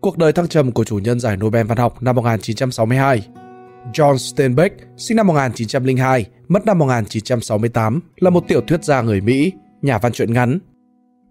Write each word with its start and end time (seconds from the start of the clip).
Cuộc 0.00 0.18
đời 0.18 0.32
thăng 0.32 0.48
trầm 0.48 0.72
của 0.72 0.84
chủ 0.84 0.98
nhân 0.98 1.20
giải 1.20 1.36
Nobel 1.36 1.66
văn 1.66 1.78
học 1.78 2.02
năm 2.02 2.16
1962 2.16 3.26
John 3.92 4.16
Steinbeck, 4.16 4.76
sinh 4.96 5.16
năm 5.16 5.26
1902, 5.26 6.26
mất 6.48 6.66
năm 6.66 6.78
1968, 6.78 8.00
là 8.16 8.30
một 8.30 8.44
tiểu 8.48 8.60
thuyết 8.60 8.84
gia 8.84 9.02
người 9.02 9.20
Mỹ, 9.20 9.52
nhà 9.82 9.98
văn 9.98 10.12
truyện 10.12 10.32
ngắn 10.32 10.58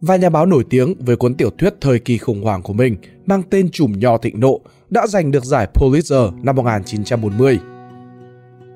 và 0.02 0.16
nhà 0.16 0.30
báo 0.30 0.46
nổi 0.46 0.64
tiếng 0.70 0.96
với 1.00 1.16
cuốn 1.16 1.36
tiểu 1.36 1.50
thuyết 1.58 1.74
thời 1.82 2.00
kỳ 2.00 2.18
khủng 2.18 2.44
hoảng 2.44 2.62
của 2.62 2.74
mình 2.74 2.98
mang 3.26 3.44
tên 3.50 3.70
Chùm 3.72 4.00
Nho 4.00 4.18
Thịnh 4.18 4.40
Nộ 4.40 4.60
đã 4.90 5.08
giành 5.08 5.32
được 5.32 5.46
giải 5.46 5.68
Pulitzer 5.74 6.44
năm 6.44 6.56
1940. 6.56 7.60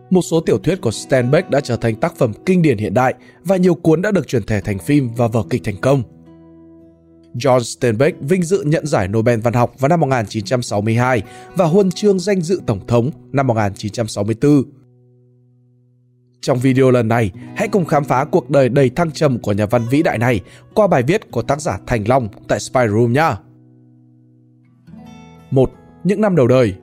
Một 0.09 0.21
số 0.21 0.39
tiểu 0.39 0.57
thuyết 0.57 0.81
của 0.81 0.91
Steinbeck 0.91 1.49
đã 1.49 1.59
trở 1.59 1.75
thành 1.75 1.95
tác 1.95 2.15
phẩm 2.15 2.31
kinh 2.45 2.61
điển 2.61 2.77
hiện 2.77 2.93
đại 2.93 3.13
và 3.43 3.57
nhiều 3.57 3.75
cuốn 3.75 4.01
đã 4.01 4.11
được 4.11 4.27
chuyển 4.27 4.43
thể 4.43 4.61
thành 4.61 4.79
phim 4.79 5.09
và 5.17 5.27
vở 5.27 5.43
kịch 5.49 5.61
thành 5.63 5.77
công. 5.81 6.03
John 7.35 7.59
Steinbeck 7.59 8.21
vinh 8.21 8.43
dự 8.43 8.63
nhận 8.65 8.85
giải 8.85 9.07
Nobel 9.07 9.39
văn 9.39 9.53
học 9.53 9.73
vào 9.79 9.89
năm 9.89 9.99
1962 9.99 11.21
và 11.55 11.65
huân 11.65 11.91
chương 11.91 12.19
danh 12.19 12.41
dự 12.41 12.61
tổng 12.67 12.87
thống 12.87 13.11
năm 13.31 13.47
1964. 13.47 14.63
Trong 16.41 16.59
video 16.59 16.91
lần 16.91 17.07
này, 17.07 17.31
hãy 17.55 17.67
cùng 17.67 17.85
khám 17.85 18.03
phá 18.03 18.25
cuộc 18.25 18.49
đời 18.49 18.69
đầy 18.69 18.89
thăng 18.89 19.11
trầm 19.11 19.39
của 19.39 19.53
nhà 19.53 19.65
văn 19.65 19.81
vĩ 19.89 20.03
đại 20.03 20.17
này 20.17 20.41
qua 20.73 20.87
bài 20.87 21.03
viết 21.03 21.31
của 21.31 21.41
tác 21.41 21.61
giả 21.61 21.79
Thành 21.87 22.07
Long 22.07 22.27
tại 22.47 22.59
Spy 22.59 22.81
Room 22.89 23.13
nha. 23.13 23.37
1. 25.51 25.71
Những 26.03 26.21
năm 26.21 26.35
đầu 26.35 26.47
đời 26.47 26.73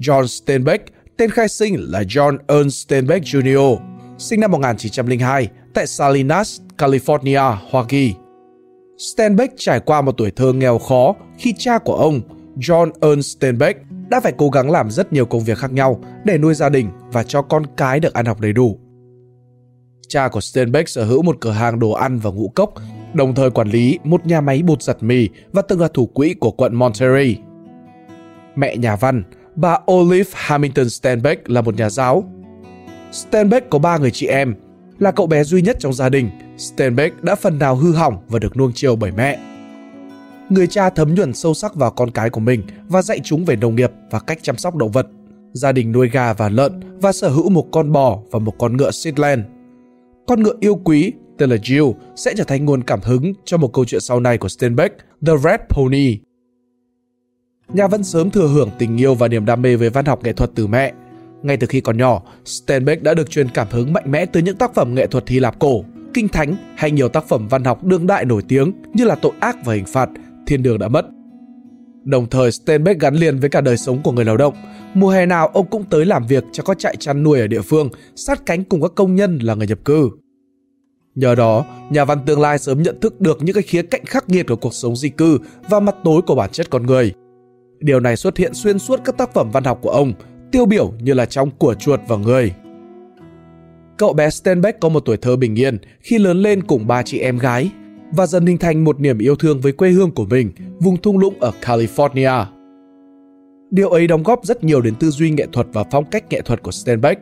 John 0.00 0.26
Steinbeck, 0.26 0.92
tên 1.16 1.30
khai 1.30 1.48
sinh 1.48 1.76
là 1.78 2.02
John 2.02 2.38
Ernst 2.46 2.86
Steinbeck 2.86 3.24
Jr., 3.24 3.76
sinh 4.18 4.40
năm 4.40 4.50
1902 4.50 5.48
tại 5.74 5.86
Salinas, 5.86 6.60
California, 6.78 7.56
Hoa 7.70 7.84
Kỳ. 7.88 8.14
Steinbeck 9.00 9.54
trải 9.56 9.80
qua 9.80 10.00
một 10.00 10.12
tuổi 10.16 10.30
thơ 10.30 10.52
nghèo 10.52 10.78
khó 10.78 11.14
khi 11.38 11.54
cha 11.58 11.78
của 11.78 11.94
ông, 11.94 12.20
John 12.56 12.90
Ernst 13.00 13.36
Steinbeck, 13.36 13.80
đã 14.08 14.20
phải 14.20 14.32
cố 14.38 14.48
gắng 14.48 14.70
làm 14.70 14.90
rất 14.90 15.12
nhiều 15.12 15.26
công 15.26 15.44
việc 15.44 15.58
khác 15.58 15.72
nhau 15.72 16.00
để 16.24 16.38
nuôi 16.38 16.54
gia 16.54 16.68
đình 16.68 16.88
và 17.12 17.22
cho 17.22 17.42
con 17.42 17.62
cái 17.76 18.00
được 18.00 18.14
ăn 18.14 18.26
học 18.26 18.40
đầy 18.40 18.52
đủ. 18.52 18.78
Cha 20.08 20.28
của 20.28 20.40
Steinbeck 20.40 20.88
sở 20.88 21.04
hữu 21.04 21.22
một 21.22 21.36
cửa 21.40 21.50
hàng 21.50 21.78
đồ 21.78 21.90
ăn 21.90 22.18
và 22.18 22.30
ngũ 22.30 22.48
cốc, 22.48 22.74
đồng 23.14 23.34
thời 23.34 23.50
quản 23.50 23.68
lý 23.68 23.98
một 24.04 24.26
nhà 24.26 24.40
máy 24.40 24.62
bột 24.62 24.82
giặt 24.82 24.96
mì 25.00 25.28
và 25.52 25.62
từng 25.62 25.80
là 25.80 25.88
thủ 25.94 26.06
quỹ 26.06 26.34
của 26.34 26.50
quận 26.50 26.74
Monterey. 26.74 27.36
Mẹ 28.56 28.76
nhà 28.76 28.96
văn, 28.96 29.22
bà 29.54 29.78
Olive 29.92 30.30
Hamilton 30.34 30.90
Steinbeck 30.90 31.50
là 31.50 31.60
một 31.60 31.74
nhà 31.74 31.90
giáo. 31.90 32.24
Steinbeck 33.12 33.70
có 33.70 33.78
ba 33.78 33.98
người 33.98 34.10
chị 34.10 34.26
em, 34.26 34.54
là 34.98 35.10
cậu 35.10 35.26
bé 35.26 35.44
duy 35.44 35.62
nhất 35.62 35.76
trong 35.80 35.92
gia 35.92 36.08
đình. 36.08 36.30
Steinbeck 36.60 37.22
đã 37.22 37.34
phần 37.34 37.58
nào 37.58 37.76
hư 37.76 37.92
hỏng 37.92 38.18
và 38.28 38.38
được 38.38 38.56
nuông 38.56 38.72
chiều 38.74 38.96
bởi 38.96 39.12
mẹ 39.12 39.38
người 40.50 40.66
cha 40.66 40.90
thấm 40.90 41.14
nhuần 41.14 41.34
sâu 41.34 41.54
sắc 41.54 41.74
vào 41.74 41.90
con 41.90 42.10
cái 42.10 42.30
của 42.30 42.40
mình 42.40 42.62
và 42.88 43.02
dạy 43.02 43.20
chúng 43.24 43.44
về 43.44 43.56
nông 43.56 43.74
nghiệp 43.76 43.90
và 44.10 44.20
cách 44.20 44.38
chăm 44.42 44.56
sóc 44.56 44.76
động 44.76 44.90
vật. 44.90 45.06
Gia 45.52 45.72
đình 45.72 45.92
nuôi 45.92 46.08
gà 46.08 46.32
và 46.32 46.48
lợn 46.48 46.80
và 47.00 47.12
sở 47.12 47.28
hữu 47.28 47.50
một 47.50 47.66
con 47.70 47.92
bò 47.92 48.18
và 48.30 48.38
một 48.38 48.54
con 48.58 48.76
ngựa 48.76 48.90
Shetland. 48.90 49.42
Con 50.26 50.42
ngựa 50.42 50.54
yêu 50.60 50.80
quý 50.84 51.12
tên 51.38 51.50
là 51.50 51.56
Jill 51.56 51.92
sẽ 52.16 52.32
trở 52.36 52.44
thành 52.44 52.64
nguồn 52.64 52.82
cảm 52.82 53.00
hứng 53.00 53.32
cho 53.44 53.56
một 53.56 53.72
câu 53.72 53.84
chuyện 53.84 54.00
sau 54.00 54.20
này 54.20 54.38
của 54.38 54.48
Steinbeck, 54.48 54.96
The 55.26 55.32
Red 55.44 55.60
Pony. 55.68 56.18
Nhà 57.68 57.86
văn 57.86 58.04
sớm 58.04 58.30
thừa 58.30 58.48
hưởng 58.48 58.70
tình 58.78 58.96
yêu 58.96 59.14
và 59.14 59.28
niềm 59.28 59.44
đam 59.44 59.62
mê 59.62 59.76
với 59.76 59.90
văn 59.90 60.04
học 60.04 60.24
nghệ 60.24 60.32
thuật 60.32 60.50
từ 60.54 60.66
mẹ. 60.66 60.92
Ngay 61.42 61.56
từ 61.56 61.66
khi 61.66 61.80
còn 61.80 61.98
nhỏ, 61.98 62.22
Steinbeck 62.44 63.02
đã 63.02 63.14
được 63.14 63.30
truyền 63.30 63.48
cảm 63.48 63.66
hứng 63.70 63.92
mạnh 63.92 64.10
mẽ 64.10 64.26
từ 64.26 64.40
những 64.40 64.56
tác 64.56 64.74
phẩm 64.74 64.94
nghệ 64.94 65.06
thuật 65.06 65.28
Hy 65.28 65.40
Lạp 65.40 65.58
cổ, 65.58 65.84
kinh 66.14 66.28
thánh 66.28 66.56
hay 66.76 66.90
nhiều 66.90 67.08
tác 67.08 67.24
phẩm 67.28 67.48
văn 67.48 67.64
học 67.64 67.84
đương 67.84 68.06
đại 68.06 68.24
nổi 68.24 68.42
tiếng 68.48 68.72
như 68.94 69.04
là 69.04 69.14
Tội 69.14 69.32
ác 69.40 69.56
và 69.64 69.74
hình 69.74 69.84
phạt 69.86 70.08
thiên 70.46 70.62
đường 70.62 70.78
đã 70.78 70.88
mất. 70.88 71.06
Đồng 72.04 72.26
thời 72.30 72.52
Steinbeck 72.52 73.00
gắn 73.00 73.14
liền 73.14 73.38
với 73.38 73.50
cả 73.50 73.60
đời 73.60 73.76
sống 73.76 74.02
của 74.02 74.12
người 74.12 74.24
lao 74.24 74.36
động. 74.36 74.54
Mùa 74.94 75.10
hè 75.10 75.26
nào 75.26 75.48
ông 75.48 75.66
cũng 75.70 75.84
tới 75.84 76.06
làm 76.06 76.26
việc 76.26 76.44
cho 76.52 76.62
các 76.62 76.78
trại 76.78 76.96
chăn 76.96 77.22
nuôi 77.22 77.40
ở 77.40 77.46
địa 77.46 77.60
phương, 77.60 77.88
sát 78.16 78.46
cánh 78.46 78.64
cùng 78.64 78.82
các 78.82 78.92
công 78.94 79.14
nhân 79.14 79.38
là 79.38 79.54
người 79.54 79.66
nhập 79.66 79.78
cư. 79.84 80.10
Nhờ 81.14 81.34
đó, 81.34 81.64
nhà 81.90 82.04
văn 82.04 82.18
tương 82.26 82.40
lai 82.40 82.58
sớm 82.58 82.82
nhận 82.82 83.00
thức 83.00 83.20
được 83.20 83.38
những 83.42 83.54
cái 83.54 83.62
khía 83.62 83.82
cạnh 83.82 84.04
khắc 84.04 84.28
nghiệt 84.28 84.46
của 84.48 84.56
cuộc 84.56 84.74
sống 84.74 84.96
di 84.96 85.08
cư 85.08 85.38
và 85.68 85.80
mặt 85.80 85.94
tối 86.04 86.22
của 86.22 86.34
bản 86.34 86.50
chất 86.52 86.70
con 86.70 86.86
người. 86.86 87.12
Điều 87.80 88.00
này 88.00 88.16
xuất 88.16 88.36
hiện 88.36 88.54
xuyên 88.54 88.78
suốt 88.78 89.00
các 89.04 89.16
tác 89.18 89.34
phẩm 89.34 89.50
văn 89.50 89.64
học 89.64 89.78
của 89.82 89.90
ông, 89.90 90.12
tiêu 90.52 90.66
biểu 90.66 90.92
như 91.00 91.14
là 91.14 91.26
trong 91.26 91.50
Của 91.58 91.74
chuột 91.74 92.00
và 92.08 92.16
người. 92.16 92.52
Cậu 94.00 94.12
bé 94.12 94.30
Steinbeck 94.30 94.80
có 94.80 94.88
một 94.88 95.00
tuổi 95.00 95.16
thơ 95.16 95.36
bình 95.36 95.58
yên 95.58 95.78
khi 96.00 96.18
lớn 96.18 96.42
lên 96.42 96.62
cùng 96.62 96.86
ba 96.86 97.02
chị 97.02 97.18
em 97.18 97.38
gái 97.38 97.70
và 98.12 98.26
dần 98.26 98.46
hình 98.46 98.58
thành 98.58 98.84
một 98.84 99.00
niềm 99.00 99.18
yêu 99.18 99.36
thương 99.36 99.60
với 99.60 99.72
quê 99.72 99.90
hương 99.90 100.10
của 100.10 100.24
mình, 100.24 100.52
vùng 100.78 100.96
thung 100.96 101.18
lũng 101.18 101.40
ở 101.40 101.52
California. 101.62 102.44
Điều 103.70 103.88
ấy 103.88 104.06
đóng 104.06 104.22
góp 104.22 104.44
rất 104.44 104.64
nhiều 104.64 104.80
đến 104.80 104.94
tư 104.94 105.10
duy 105.10 105.30
nghệ 105.30 105.46
thuật 105.52 105.66
và 105.72 105.84
phong 105.90 106.04
cách 106.04 106.24
nghệ 106.30 106.40
thuật 106.40 106.62
của 106.62 106.70
Steinbeck. 106.70 107.20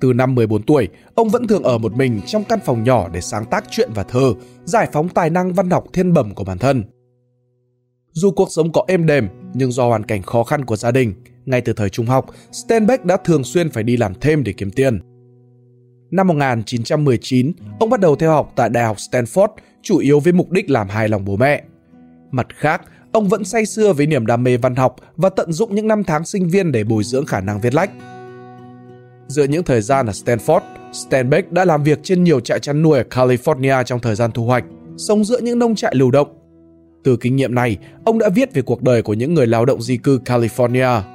Từ 0.00 0.12
năm 0.12 0.34
14 0.34 0.62
tuổi, 0.62 0.88
ông 1.14 1.28
vẫn 1.28 1.46
thường 1.46 1.62
ở 1.62 1.78
một 1.78 1.96
mình 1.96 2.20
trong 2.26 2.44
căn 2.44 2.58
phòng 2.64 2.84
nhỏ 2.84 3.08
để 3.12 3.20
sáng 3.20 3.44
tác 3.44 3.64
truyện 3.70 3.90
và 3.94 4.02
thơ, 4.02 4.34
giải 4.64 4.88
phóng 4.92 5.08
tài 5.08 5.30
năng 5.30 5.52
văn 5.52 5.70
học 5.70 5.84
thiên 5.92 6.12
bẩm 6.12 6.34
của 6.34 6.44
bản 6.44 6.58
thân. 6.58 6.84
Dù 8.12 8.30
cuộc 8.30 8.48
sống 8.50 8.72
có 8.72 8.84
êm 8.88 9.06
đềm, 9.06 9.28
nhưng 9.54 9.72
do 9.72 9.86
hoàn 9.88 10.04
cảnh 10.04 10.22
khó 10.22 10.44
khăn 10.44 10.64
của 10.64 10.76
gia 10.76 10.90
đình, 10.90 11.14
ngay 11.44 11.60
từ 11.60 11.72
thời 11.72 11.88
trung 11.88 12.06
học, 12.06 12.26
Steinbeck 12.52 13.04
đã 13.04 13.16
thường 13.16 13.44
xuyên 13.44 13.70
phải 13.70 13.82
đi 13.82 13.96
làm 13.96 14.12
thêm 14.20 14.44
để 14.44 14.52
kiếm 14.52 14.70
tiền. 14.70 15.13
Năm 16.14 16.26
1919, 16.26 17.52
ông 17.80 17.90
bắt 17.90 18.00
đầu 18.00 18.16
theo 18.16 18.30
học 18.30 18.52
tại 18.56 18.68
Đại 18.68 18.84
học 18.84 18.96
Stanford 18.96 19.48
chủ 19.82 19.98
yếu 19.98 20.20
với 20.20 20.32
mục 20.32 20.50
đích 20.50 20.70
làm 20.70 20.88
hài 20.88 21.08
lòng 21.08 21.24
bố 21.24 21.36
mẹ. 21.36 21.62
Mặt 22.30 22.46
khác, 22.56 22.82
ông 23.12 23.28
vẫn 23.28 23.44
say 23.44 23.66
sưa 23.66 23.92
với 23.92 24.06
niềm 24.06 24.26
đam 24.26 24.44
mê 24.44 24.56
văn 24.56 24.74
học 24.74 24.96
và 25.16 25.28
tận 25.28 25.52
dụng 25.52 25.74
những 25.74 25.88
năm 25.88 26.04
tháng 26.04 26.24
sinh 26.24 26.48
viên 26.48 26.72
để 26.72 26.84
bồi 26.84 27.04
dưỡng 27.04 27.26
khả 27.26 27.40
năng 27.40 27.60
viết 27.60 27.74
lách. 27.74 27.90
Giữa 29.28 29.44
những 29.44 29.62
thời 29.62 29.80
gian 29.80 30.06
ở 30.06 30.12
Stanford, 30.12 30.60
Steinbeck 30.92 31.52
đã 31.52 31.64
làm 31.64 31.82
việc 31.82 31.98
trên 32.02 32.24
nhiều 32.24 32.40
trại 32.40 32.60
chăn 32.60 32.82
nuôi 32.82 32.98
ở 32.98 33.04
California 33.10 33.82
trong 33.82 34.00
thời 34.00 34.14
gian 34.14 34.30
thu 34.32 34.44
hoạch, 34.44 34.64
sống 34.96 35.24
giữa 35.24 35.40
những 35.40 35.58
nông 35.58 35.74
trại 35.74 35.94
lưu 35.94 36.10
động. 36.10 36.28
Từ 37.04 37.16
kinh 37.16 37.36
nghiệm 37.36 37.54
này, 37.54 37.76
ông 38.04 38.18
đã 38.18 38.28
viết 38.28 38.54
về 38.54 38.62
cuộc 38.62 38.82
đời 38.82 39.02
của 39.02 39.14
những 39.14 39.34
người 39.34 39.46
lao 39.46 39.64
động 39.64 39.82
di 39.82 39.96
cư 39.96 40.20
California. 40.24 41.13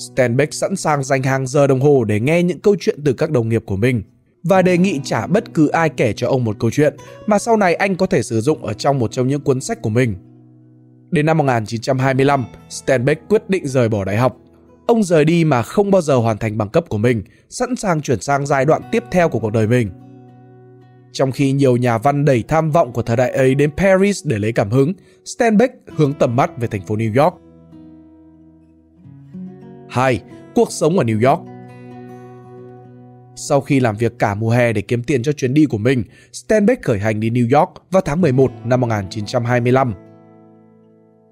Stanbeck 0.00 0.54
sẵn 0.54 0.76
sàng 0.76 1.04
dành 1.04 1.22
hàng 1.22 1.46
giờ 1.46 1.66
đồng 1.66 1.80
hồ 1.80 2.04
để 2.04 2.20
nghe 2.20 2.42
những 2.42 2.60
câu 2.60 2.76
chuyện 2.80 2.98
từ 3.04 3.12
các 3.12 3.30
đồng 3.30 3.48
nghiệp 3.48 3.62
của 3.66 3.76
mình– 3.76 4.02
và 4.42 4.62
đề 4.62 4.78
nghị 4.78 5.00
trả 5.04 5.26
bất 5.26 5.54
cứ 5.54 5.68
ai 5.68 5.88
kể 5.88 6.12
cho 6.12 6.28
ông 6.28 6.44
một 6.44 6.56
câu 6.58 6.70
chuyện 6.70 6.96
mà 7.26 7.38
sau 7.38 7.56
này 7.56 7.74
anh 7.74 7.96
có 7.96 8.06
thể 8.06 8.22
sử 8.22 8.40
dụng 8.40 8.64
ở 8.64 8.72
trong 8.72 8.98
một 8.98 9.12
trong 9.12 9.28
những 9.28 9.40
cuốn 9.40 9.60
sách 9.60 9.82
của 9.82 9.90
mình. 9.90 10.14
Đến 11.10 11.26
năm 11.26 11.38
1925, 11.38 12.44
Stanbeck 12.68 13.28
quyết 13.28 13.50
định 13.50 13.66
rời 13.66 13.88
bỏ 13.88 14.04
đại 14.04 14.16
học. 14.16 14.36
Ông 14.86 15.02
rời 15.02 15.24
đi 15.24 15.44
mà 15.44 15.62
không 15.62 15.90
bao 15.90 16.02
giờ 16.02 16.16
hoàn 16.16 16.38
thành 16.38 16.58
bằng 16.58 16.68
cấp 16.68 16.84
của 16.88 16.98
mình, 16.98 17.22
sẵn 17.48 17.76
sàng 17.76 18.00
chuyển 18.00 18.20
sang 18.20 18.46
giai 18.46 18.64
đoạn 18.64 18.82
tiếp 18.92 19.04
theo 19.10 19.28
của 19.28 19.38
cuộc 19.38 19.52
đời 19.52 19.66
mình. 19.66 19.90
Trong 21.12 21.32
khi 21.32 21.52
nhiều 21.52 21.76
nhà 21.76 21.98
văn 21.98 22.24
đầy 22.24 22.44
tham 22.48 22.70
vọng 22.70 22.92
của 22.92 23.02
thời 23.02 23.16
đại 23.16 23.30
ấy 23.30 23.54
đến 23.54 23.70
Paris 23.76 24.26
để 24.26 24.38
lấy 24.38 24.52
cảm 24.52 24.70
hứng, 24.70 24.92
Stanbeck 25.24 25.74
hướng 25.96 26.12
tầm 26.12 26.36
mắt 26.36 26.50
về 26.58 26.68
thành 26.68 26.86
phố 26.86 26.96
New 26.96 27.24
York. 27.24 27.34
2. 29.90 30.20
Cuộc 30.54 30.72
sống 30.72 30.98
ở 30.98 31.04
New 31.04 31.30
York 31.30 31.50
sau 33.40 33.60
khi 33.60 33.80
làm 33.80 33.96
việc 33.96 34.18
cả 34.18 34.34
mùa 34.34 34.50
hè 34.50 34.72
để 34.72 34.80
kiếm 34.80 35.02
tiền 35.02 35.22
cho 35.22 35.32
chuyến 35.32 35.54
đi 35.54 35.64
của 35.64 35.78
mình, 35.78 36.04
Steinbeck 36.32 36.82
khởi 36.82 36.98
hành 36.98 37.20
đi 37.20 37.30
New 37.30 37.58
York 37.58 37.70
vào 37.90 38.02
tháng 38.04 38.20
11 38.20 38.52
năm 38.64 38.80
1925. 38.80 39.94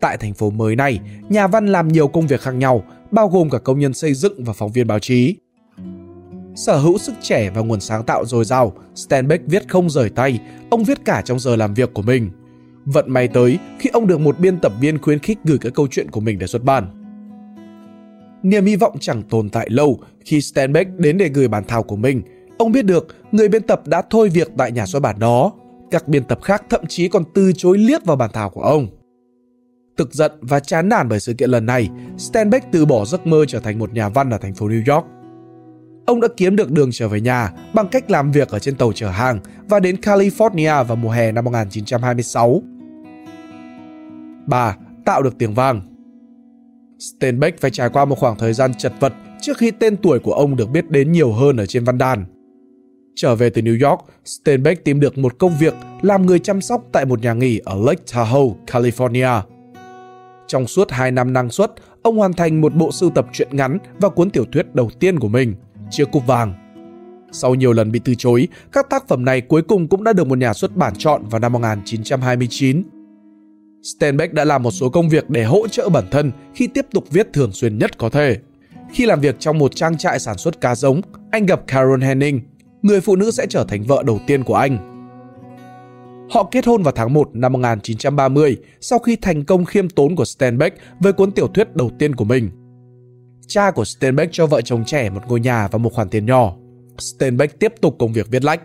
Tại 0.01 0.17
thành 0.17 0.35
phố 0.35 0.51
mới 0.51 0.77
này, 0.77 1.01
nhà 1.29 1.47
văn 1.47 1.67
làm 1.67 1.89
nhiều 1.89 2.09
công 2.09 2.27
việc 2.27 2.41
khác 2.41 2.51
nhau, 2.55 2.85
bao 3.11 3.29
gồm 3.29 3.51
cả 3.51 3.59
công 3.59 3.79
nhân 3.79 3.95
xây 3.95 4.15
dựng 4.15 4.45
và 4.45 4.53
phóng 4.53 4.73
viên 4.73 4.87
báo 4.87 4.99
chí. 4.99 5.37
Sở 6.55 6.77
hữu 6.77 6.99
sức 6.99 7.15
trẻ 7.23 7.51
và 7.55 7.61
nguồn 7.61 7.81
sáng 7.81 8.05
tạo 8.05 8.25
dồi 8.25 8.45
dào, 8.45 8.73
Steinbeck 8.95 9.47
viết 9.47 9.69
không 9.69 9.91
rời 9.91 10.11
tay, 10.11 10.41
ông 10.71 10.85
viết 10.85 11.05
cả 11.05 11.23
trong 11.25 11.39
giờ 11.39 11.57
làm 11.57 11.75
việc 11.75 11.95
của 11.95 12.03
mình. 12.03 12.31
Vận 12.85 13.11
may 13.11 13.29
tới 13.29 13.59
khi 13.79 13.91
ông 13.93 14.07
được 14.07 14.21
một 14.21 14.39
biên 14.39 14.59
tập 14.59 14.73
viên 14.81 14.99
khuyến 14.99 15.19
khích 15.19 15.39
gửi 15.45 15.59
các 15.59 15.75
câu 15.75 15.89
chuyện 15.91 16.11
của 16.11 16.21
mình 16.21 16.39
để 16.39 16.47
xuất 16.47 16.65
bản. 16.65 16.98
Niềm 18.43 18.65
hy 18.65 18.77
vọng 18.77 18.97
chẳng 19.01 19.23
tồn 19.23 19.49
tại 19.49 19.69
lâu 19.71 19.99
khi 20.25 20.41
Steinbeck 20.41 20.99
đến 20.99 21.19
để 21.19 21.29
gửi 21.29 21.49
bản 21.49 21.65
thảo 21.69 21.83
của 21.83 21.97
mình. 21.97 22.23
Ông 22.59 22.73
biết 22.73 22.85
được 22.85 23.07
người 23.33 23.49
biên 23.49 23.63
tập 23.63 23.83
đã 23.87 24.03
thôi 24.11 24.29
việc 24.29 24.49
tại 24.59 24.73
nhà 24.73 24.87
xuất 24.87 25.01
bản 25.01 25.19
đó. 25.19 25.53
Các 25.91 26.09
biên 26.09 26.25
tập 26.25 26.39
khác 26.43 26.65
thậm 26.71 26.87
chí 26.87 27.09
còn 27.09 27.25
từ 27.35 27.53
chối 27.57 27.79
liếc 27.79 28.05
vào 28.05 28.17
bản 28.17 28.31
thảo 28.33 28.51
của 28.51 28.63
ông. 28.63 28.87
Tức 29.97 30.13
giận 30.13 30.33
và 30.41 30.61
chán 30.61 30.89
nản 30.89 31.09
bởi 31.09 31.21
sự 31.21 31.35
kiện 31.35 31.51
lần 31.51 31.67
này, 31.67 31.89
Steinbeck 32.19 32.67
từ 32.73 32.87
bỏ 32.87 33.05
giấc 33.05 33.27
mơ 33.27 33.45
trở 33.49 33.61
thành 33.61 33.79
một 33.79 33.93
nhà 33.93 34.09
văn 34.09 34.31
ở 34.31 34.39
thành 34.39 34.55
phố 34.55 34.69
New 34.69 34.95
York. 34.95 35.07
Ông 36.07 36.21
đã 36.21 36.29
kiếm 36.37 36.57
được 36.57 36.71
đường 36.71 36.91
trở 36.93 37.09
về 37.09 37.21
nhà 37.21 37.53
bằng 37.75 37.89
cách 37.89 38.11
làm 38.11 38.33
việc 38.33 38.49
ở 38.49 38.59
trên 38.59 38.77
tàu 38.77 38.93
chở 38.93 39.09
hàng 39.09 39.41
và 39.69 39.81
đến 39.81 39.97
California 39.97 40.85
vào 40.85 40.97
mùa 40.97 41.11
hè 41.11 41.33
năm 41.33 41.45
1926. 41.45 42.63
3. 44.47 44.77
Tạo 45.05 45.23
được 45.23 45.39
tiếng 45.39 45.55
vang 45.55 45.88
Steinbeck 46.99 47.61
phải 47.61 47.71
trải 47.71 47.89
qua 47.89 48.05
một 48.05 48.19
khoảng 48.19 48.39
thời 48.39 48.53
gian 48.53 48.75
chật 48.75 48.93
vật 49.01 49.13
trước 49.41 49.57
khi 49.59 49.71
tên 49.71 49.97
tuổi 49.97 50.19
của 50.19 50.33
ông 50.33 50.57
được 50.57 50.71
biết 50.71 50.91
đến 50.91 51.13
nhiều 51.13 51.33
hơn 51.33 51.57
ở 51.57 51.67
trên 51.67 51.85
văn 51.85 51.99
đàn. 51.99 52.25
Trở 53.15 53.35
về 53.35 53.51
từ 53.51 53.63
New 53.63 53.91
York, 53.91 54.01
Steinbeck 54.25 54.85
tìm 54.85 55.01
được 55.01 55.19
một 55.19 55.39
công 55.39 55.59
việc 55.59 55.75
làm 56.03 56.27
người 56.27 56.39
chăm 56.39 56.61
sóc 56.61 56.85
tại 56.93 57.05
một 57.05 57.21
nhà 57.23 57.33
nghỉ 57.33 57.61
ở 57.65 57.75
Lake 57.87 58.03
Tahoe, 58.13 58.43
California. 58.67 59.43
Trong 60.47 60.67
suốt 60.67 60.91
2 60.91 61.11
năm 61.11 61.33
năng 61.33 61.51
suất, 61.51 61.73
ông 62.03 62.17
hoàn 62.17 62.33
thành 62.33 62.61
một 62.61 62.75
bộ 62.75 62.93
sưu 62.93 63.11
tập 63.11 63.27
truyện 63.33 63.49
ngắn 63.53 63.79
và 64.01 64.09
cuốn 64.09 64.31
tiểu 64.31 64.45
thuyết 64.53 64.75
đầu 64.75 64.91
tiên 65.01 65.19
của 65.19 65.29
mình, 65.29 65.55
Chia 65.91 66.05
cúp 66.05 66.27
vàng. 66.27 66.55
Sau 67.33 67.55
nhiều 67.55 67.73
lần 67.73 67.93
bị 67.93 68.01
từ 68.05 68.15
chối, 68.19 68.49
các 68.73 68.91
tác 68.91 69.09
phẩm 69.09 69.25
này 69.25 69.41
cuối 69.41 69.63
cùng 69.63 69.89
cũng 69.89 70.05
đã 70.05 70.13
được 70.13 70.27
một 70.27 70.39
nhà 70.39 70.53
xuất 70.53 70.77
bản 70.77 70.93
chọn 70.99 71.29
vào 71.29 71.41
năm 71.41 71.53
1929. 71.53 72.98
Steinbeck 73.97 74.35
đã 74.35 74.45
làm 74.45 74.63
một 74.63 74.71
số 74.71 74.89
công 74.89 75.09
việc 75.09 75.31
để 75.31 75.45
hỗ 75.45 75.69
trợ 75.69 75.89
bản 75.89 76.05
thân 76.11 76.33
khi 76.55 76.67
tiếp 76.67 76.87
tục 76.93 77.05
viết 77.11 77.33
thường 77.33 77.53
xuyên 77.53 77.79
nhất 77.79 77.99
có 77.99 78.09
thể. 78.09 78.37
Khi 78.93 79.07
làm 79.07 79.21
việc 79.21 79.37
trong 79.39 79.59
một 79.59 79.77
trang 79.77 79.99
trại 79.99 80.19
sản 80.19 80.39
xuất 80.39 80.61
cá 80.61 80.75
giống, 80.75 81.01
anh 81.31 81.47
gặp 81.47 81.61
Karen 81.67 82.01
Henning, 82.01 82.41
người 82.83 83.01
phụ 83.01 83.17
nữ 83.17 83.31
sẽ 83.31 83.47
trở 83.47 83.65
thành 83.69 83.83
vợ 83.83 84.03
đầu 84.07 84.21
tiên 84.27 84.45
của 84.45 84.55
anh. 84.55 84.95
Họ 86.31 86.49
kết 86.51 86.67
hôn 86.67 86.83
vào 86.83 86.93
tháng 86.97 87.13
1 87.13 87.31
năm 87.33 87.53
1930 87.53 88.57
sau 88.81 88.99
khi 88.99 89.17
thành 89.17 89.45
công 89.45 89.65
khiêm 89.65 89.89
tốn 89.89 90.17
của 90.17 90.25
Steinbeck 90.25 90.79
với 91.01 91.13
cuốn 91.13 91.33
tiểu 91.33 91.49
thuyết 91.49 91.77
đầu 91.77 91.91
tiên 91.99 92.15
của 92.15 92.25
mình. 92.25 92.51
Cha 93.47 93.71
của 93.71 93.85
Steinbeck 93.85 94.33
cho 94.33 94.47
vợ 94.47 94.61
chồng 94.61 94.85
trẻ 94.85 95.11
một 95.11 95.21
ngôi 95.29 95.41
nhà 95.41 95.69
và 95.69 95.79
một 95.79 95.93
khoản 95.93 96.09
tiền 96.09 96.27
nhỏ. 96.27 96.57
Steinbeck 96.99 97.59
tiếp 97.59 97.73
tục 97.81 97.97
công 97.99 98.13
việc 98.13 98.29
viết 98.31 98.45
lách. 98.45 98.61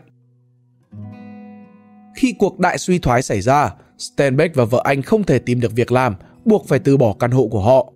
Khi 2.16 2.36
cuộc 2.40 2.60
đại 2.60 2.78
suy 2.78 3.00
thoái 3.00 3.22
xảy 3.22 3.42
ra, 3.42 3.74
Steinbeck 4.04 4.56
và 4.56 4.66
vợ 4.66 4.82
anh 4.84 5.02
không 5.02 5.24
thể 5.24 5.40
tìm 5.40 5.60
được 5.60 5.72
việc 5.76 5.92
làm, 5.92 6.16
buộc 6.46 6.68
phải 6.68 6.80
từ 6.80 6.98
bỏ 6.98 7.14
căn 7.20 7.32
hộ 7.32 7.48
của 7.48 7.62
họ. 7.62 7.94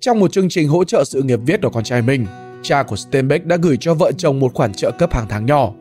Trong 0.00 0.20
một 0.20 0.32
chương 0.32 0.48
trình 0.48 0.68
hỗ 0.68 0.84
trợ 0.84 1.04
sự 1.04 1.22
nghiệp 1.22 1.40
viết 1.46 1.62
của 1.62 1.70
con 1.70 1.84
trai 1.84 2.02
mình, 2.02 2.26
cha 2.62 2.82
của 2.82 2.96
Steinbeck 2.96 3.46
đã 3.46 3.56
gửi 3.56 3.76
cho 3.80 3.94
vợ 3.94 4.12
chồng 4.12 4.40
một 4.40 4.54
khoản 4.54 4.72
trợ 4.72 4.90
cấp 4.98 5.14
hàng 5.14 5.26
tháng 5.28 5.46
nhỏ. 5.46 5.72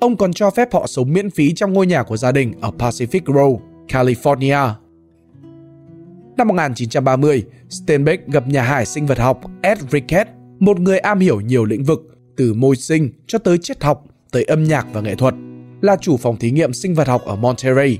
Ông 0.00 0.16
còn 0.16 0.32
cho 0.32 0.50
phép 0.50 0.68
họ 0.72 0.86
sống 0.86 1.12
miễn 1.12 1.30
phí 1.30 1.54
trong 1.54 1.72
ngôi 1.72 1.86
nhà 1.86 2.02
của 2.02 2.16
gia 2.16 2.32
đình 2.32 2.52
ở 2.60 2.70
Pacific 2.78 3.20
Grove, 3.24 3.64
California. 3.88 4.72
Năm 6.36 6.48
1930, 6.48 7.44
Steinbeck 7.68 8.28
gặp 8.28 8.48
nhà 8.48 8.62
hải 8.62 8.86
sinh 8.86 9.06
vật 9.06 9.18
học 9.18 9.40
Ed 9.62 9.78
Rickett, 9.90 10.30
một 10.58 10.80
người 10.80 10.98
am 10.98 11.18
hiểu 11.18 11.40
nhiều 11.40 11.64
lĩnh 11.64 11.84
vực, 11.84 12.00
từ 12.36 12.54
môi 12.54 12.76
sinh 12.76 13.10
cho 13.26 13.38
tới 13.38 13.58
triết 13.58 13.84
học, 13.84 14.04
tới 14.32 14.44
âm 14.44 14.64
nhạc 14.64 14.86
và 14.92 15.00
nghệ 15.00 15.14
thuật, 15.14 15.34
là 15.80 15.96
chủ 16.00 16.16
phòng 16.16 16.36
thí 16.36 16.50
nghiệm 16.50 16.72
sinh 16.72 16.94
vật 16.94 17.08
học 17.08 17.22
ở 17.24 17.36
Monterey. 17.36 17.98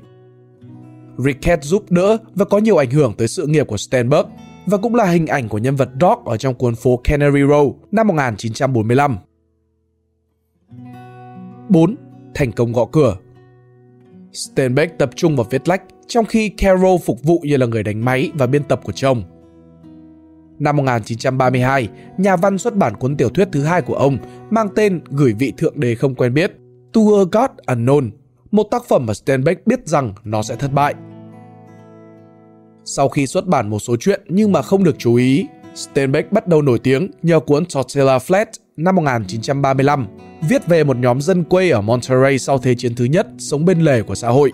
Rickett 1.19 1.65
giúp 1.65 1.91
đỡ 1.91 2.17
và 2.35 2.44
có 2.44 2.59
nhiều 2.59 2.76
ảnh 2.76 2.91
hưởng 2.91 3.15
tới 3.19 3.29
sự 3.29 3.47
nghiệp 3.47 3.67
của 3.67 3.76
Steinberg 3.76 4.29
và 4.67 4.79
cũng 4.79 4.94
là 4.94 5.05
hình 5.05 5.26
ảnh 5.26 5.49
của 5.49 5.59
nhân 5.59 5.76
vật 5.76 5.88
Doc 6.00 6.25
ở 6.25 6.37
trong 6.37 6.55
cuốn 6.55 6.75
phố 6.75 7.00
Canary 7.05 7.38
Row 7.38 7.75
năm 7.91 8.06
1945. 8.09 9.17
4. 11.69 11.94
Thành 12.35 12.53
công 12.53 12.73
gõ 12.73 12.85
cửa 12.93 13.17
Steinbeck 14.32 14.99
tập 14.99 15.11
trung 15.17 15.37
vào 15.37 15.47
viết 15.50 15.69
lách, 15.69 15.82
trong 16.06 16.25
khi 16.25 16.49
Carol 16.49 17.00
phục 17.05 17.23
vụ 17.23 17.41
như 17.44 17.56
là 17.56 17.67
người 17.67 17.82
đánh 17.82 18.05
máy 18.05 18.31
và 18.35 18.47
biên 18.47 18.62
tập 18.65 18.81
của 18.85 18.93
chồng. 18.93 19.23
Năm 20.59 20.76
1932, 20.76 21.88
nhà 22.19 22.37
văn 22.37 22.59
xuất 22.59 22.76
bản 22.76 22.97
cuốn 22.97 23.17
tiểu 23.17 23.29
thuyết 23.29 23.49
thứ 23.53 23.62
hai 23.62 23.82
của 23.82 23.94
ông 23.94 24.19
mang 24.50 24.69
tên 24.75 25.00
Gửi 25.11 25.32
vị 25.38 25.53
thượng 25.56 25.81
đế 25.81 25.94
không 25.94 26.15
quen 26.15 26.35
biết, 26.35 26.53
To 26.93 27.00
a 27.00 27.25
God 27.32 27.79
Unknown, 27.79 28.11
một 28.50 28.67
tác 28.70 28.85
phẩm 28.88 29.06
mà 29.06 29.15
Steinbeck 29.15 29.67
biết 29.67 29.87
rằng 29.87 30.15
nó 30.25 30.43
sẽ 30.43 30.56
thất 30.56 30.73
bại. 30.73 30.94
Sau 32.90 33.08
khi 33.08 33.26
xuất 33.26 33.46
bản 33.46 33.70
một 33.70 33.79
số 33.79 33.96
chuyện 34.00 34.20
nhưng 34.29 34.52
mà 34.52 34.62
không 34.62 34.85
được 34.85 34.96
chú 34.99 35.14
ý, 35.14 35.46
Steinbeck 35.75 36.32
bắt 36.32 36.46
đầu 36.46 36.62
nổi 36.62 36.79
tiếng 36.79 37.11
nhờ 37.23 37.40
cuốn 37.40 37.64
Tortilla 37.75 38.19
Flat 38.19 38.46
năm 38.76 38.96
1935, 38.96 40.06
viết 40.49 40.67
về 40.67 40.85
một 40.85 40.96
nhóm 40.96 41.20
dân 41.20 41.44
quê 41.44 41.70
ở 41.70 41.81
Monterey 41.81 42.38
sau 42.38 42.58
Thế 42.58 42.75
chiến 42.75 42.94
thứ 42.94 43.05
nhất 43.05 43.26
sống 43.38 43.64
bên 43.64 43.81
lề 43.81 44.02
của 44.02 44.14
xã 44.14 44.29
hội. 44.29 44.52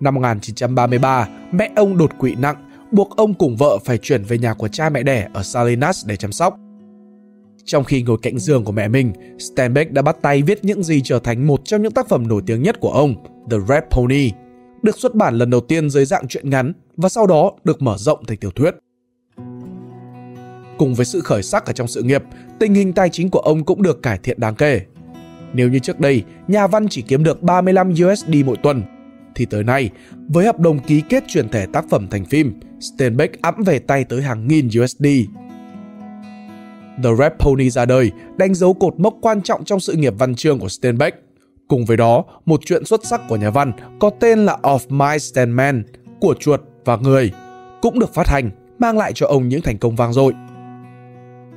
Năm 0.00 0.14
1933, 0.14 1.28
mẹ 1.52 1.70
ông 1.76 1.98
đột 1.98 2.10
quỵ 2.18 2.34
nặng, 2.34 2.56
buộc 2.92 3.16
ông 3.16 3.34
cùng 3.34 3.56
vợ 3.56 3.78
phải 3.84 3.98
chuyển 3.98 4.24
về 4.24 4.38
nhà 4.38 4.54
của 4.54 4.68
cha 4.68 4.88
mẹ 4.88 5.02
đẻ 5.02 5.28
ở 5.34 5.42
Salinas 5.42 6.06
để 6.06 6.16
chăm 6.16 6.32
sóc. 6.32 6.56
Trong 7.64 7.84
khi 7.84 8.02
ngồi 8.02 8.18
cạnh 8.22 8.38
giường 8.38 8.64
của 8.64 8.72
mẹ 8.72 8.88
mình, 8.88 9.12
Steinbeck 9.38 9.92
đã 9.92 10.02
bắt 10.02 10.16
tay 10.22 10.42
viết 10.42 10.64
những 10.64 10.82
gì 10.82 11.00
trở 11.04 11.18
thành 11.18 11.46
một 11.46 11.60
trong 11.64 11.82
những 11.82 11.92
tác 11.92 12.08
phẩm 12.08 12.28
nổi 12.28 12.42
tiếng 12.46 12.62
nhất 12.62 12.80
của 12.80 12.92
ông, 12.92 13.14
The 13.50 13.56
Red 13.68 13.82
Pony, 13.90 14.30
được 14.82 14.98
xuất 14.98 15.14
bản 15.14 15.34
lần 15.34 15.50
đầu 15.50 15.60
tiên 15.60 15.90
dưới 15.90 16.04
dạng 16.04 16.28
truyện 16.28 16.50
ngắn 16.50 16.72
và 16.96 17.08
sau 17.08 17.26
đó 17.26 17.52
được 17.64 17.82
mở 17.82 17.96
rộng 17.98 18.24
thành 18.24 18.36
tiểu 18.38 18.50
thuyết. 18.50 18.74
Cùng 20.78 20.94
với 20.94 21.06
sự 21.06 21.20
khởi 21.20 21.42
sắc 21.42 21.66
ở 21.66 21.72
trong 21.72 21.88
sự 21.88 22.02
nghiệp, 22.02 22.22
tình 22.58 22.74
hình 22.74 22.92
tài 22.92 23.08
chính 23.08 23.30
của 23.30 23.38
ông 23.38 23.64
cũng 23.64 23.82
được 23.82 24.02
cải 24.02 24.18
thiện 24.18 24.40
đáng 24.40 24.54
kể. 24.54 24.80
Nếu 25.52 25.68
như 25.68 25.78
trước 25.78 26.00
đây, 26.00 26.22
nhà 26.48 26.66
văn 26.66 26.88
chỉ 26.88 27.02
kiếm 27.02 27.24
được 27.24 27.42
35 27.42 27.94
USD 28.06 28.34
mỗi 28.44 28.56
tuần, 28.56 28.82
thì 29.34 29.46
tới 29.46 29.64
nay, 29.64 29.90
với 30.28 30.46
hợp 30.46 30.60
đồng 30.60 30.78
ký 30.78 31.02
kết 31.08 31.24
chuyển 31.28 31.48
thể 31.48 31.66
tác 31.72 31.84
phẩm 31.90 32.08
thành 32.10 32.24
phim, 32.24 32.60
Steinbeck 32.80 33.42
ẵm 33.42 33.54
về 33.66 33.78
tay 33.78 34.04
tới 34.04 34.22
hàng 34.22 34.48
nghìn 34.48 34.68
USD. 34.82 35.06
The 37.02 37.10
Red 37.18 37.32
Pony 37.38 37.70
ra 37.70 37.84
đời, 37.84 38.10
đánh 38.36 38.54
dấu 38.54 38.74
cột 38.74 39.00
mốc 39.00 39.14
quan 39.20 39.42
trọng 39.42 39.64
trong 39.64 39.80
sự 39.80 39.92
nghiệp 39.92 40.14
văn 40.18 40.34
chương 40.34 40.58
của 40.58 40.68
Steinbeck. 40.68 41.16
Cùng 41.72 41.84
với 41.84 41.96
đó, 41.96 42.24
một 42.46 42.60
chuyện 42.64 42.84
xuất 42.84 43.06
sắc 43.06 43.20
của 43.28 43.36
nhà 43.36 43.50
văn 43.50 43.72
có 44.00 44.10
tên 44.20 44.46
là 44.46 44.56
Of 44.62 44.78
Mice 44.88 45.42
and 45.42 45.54
Men, 45.54 45.84
của 46.20 46.34
chuột 46.40 46.60
và 46.84 46.96
người, 46.96 47.32
cũng 47.82 47.98
được 47.98 48.14
phát 48.14 48.28
hành, 48.28 48.50
mang 48.78 48.98
lại 48.98 49.12
cho 49.14 49.26
ông 49.26 49.48
những 49.48 49.62
thành 49.62 49.78
công 49.78 49.96
vang 49.96 50.12
dội. 50.12 50.32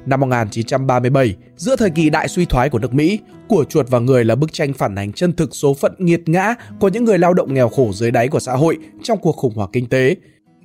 Năm 0.06 0.20
1937, 0.20 1.36
giữa 1.56 1.76
thời 1.76 1.90
kỳ 1.90 2.10
đại 2.10 2.28
suy 2.28 2.46
thoái 2.46 2.70
của 2.70 2.80
nước 2.80 2.94
Mỹ, 2.94 3.20
Của 3.48 3.64
chuột 3.64 3.90
và 3.90 4.00
người 4.00 4.26
là 4.26 4.36
bức 4.36 4.54
tranh 4.54 4.74
phản 4.74 4.96
ánh 4.96 5.14
chân 5.14 5.34
thực 5.34 5.56
số 5.56 5.74
phận 5.74 5.96
nghiệt 5.98 6.30
ngã 6.30 6.56
của 6.80 6.88
những 6.88 7.06
người 7.06 7.18
lao 7.18 7.34
động 7.34 7.54
nghèo 7.54 7.70
khổ 7.70 7.92
dưới 7.94 8.12
đáy 8.12 8.28
của 8.28 8.40
xã 8.40 8.54
hội 8.54 8.78
trong 9.04 9.20
cuộc 9.22 9.36
khủng 9.36 9.56
hoảng 9.56 9.70
kinh 9.74 9.90
tế. 9.90 10.16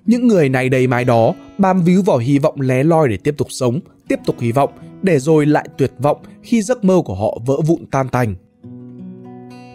Những 0.06 0.28
người 0.28 0.48
này 0.48 0.68
đầy 0.68 0.86
mái 0.86 1.04
đó, 1.04 1.34
bám 1.58 1.82
víu 1.82 2.02
vào 2.02 2.18
hy 2.18 2.38
vọng 2.38 2.60
lé 2.60 2.84
loi 2.84 3.08
để 3.08 3.16
tiếp 3.16 3.34
tục 3.38 3.48
sống, 3.50 3.80
tiếp 4.08 4.18
tục 4.26 4.36
hy 4.40 4.52
vọng, 4.52 4.70
để 5.02 5.18
rồi 5.18 5.46
lại 5.46 5.68
tuyệt 5.78 5.92
vọng 5.98 6.16
khi 6.42 6.62
giấc 6.62 6.84
mơ 6.84 7.02
của 7.04 7.14
họ 7.14 7.38
vỡ 7.46 7.56
vụn 7.66 7.86
tan 7.90 8.08
tành. 8.08 8.34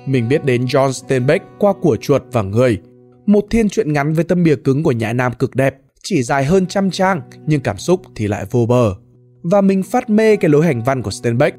Mình 0.06 0.28
biết 0.30 0.46
đến 0.46 0.66
John 0.66 0.92
Steinbeck 0.92 1.46
qua 1.60 1.74
Của 1.81 1.98
chuột 2.02 2.24
và 2.31 2.42
người, 2.42 2.81
một 3.25 3.46
thiên 3.50 3.69
truyện 3.69 3.94
ngắn 3.94 4.13
với 4.13 4.24
tâm 4.24 4.44
bìa 4.44 4.56
cứng 4.56 4.84
của 4.84 4.92
nhã 4.92 5.13
nam 5.13 5.31
cực 5.40 5.56
đẹp, 5.56 5.75
chỉ 6.04 6.24
dài 6.24 6.46
hơn 6.46 6.66
trăm 6.66 6.92
trang 6.92 7.22
nhưng 7.46 7.62
cảm 7.62 7.78
xúc 7.78 8.02
thì 8.16 8.28
lại 8.28 8.46
vô 8.52 8.66
bờ 8.66 8.96
và 9.44 9.62
mình 9.62 9.84
phát 9.84 10.10
mê 10.10 10.36
cái 10.36 10.50
lối 10.50 10.66
hành 10.66 10.84
văn 10.84 11.02
của 11.02 11.12
Steinbeck. 11.12 11.57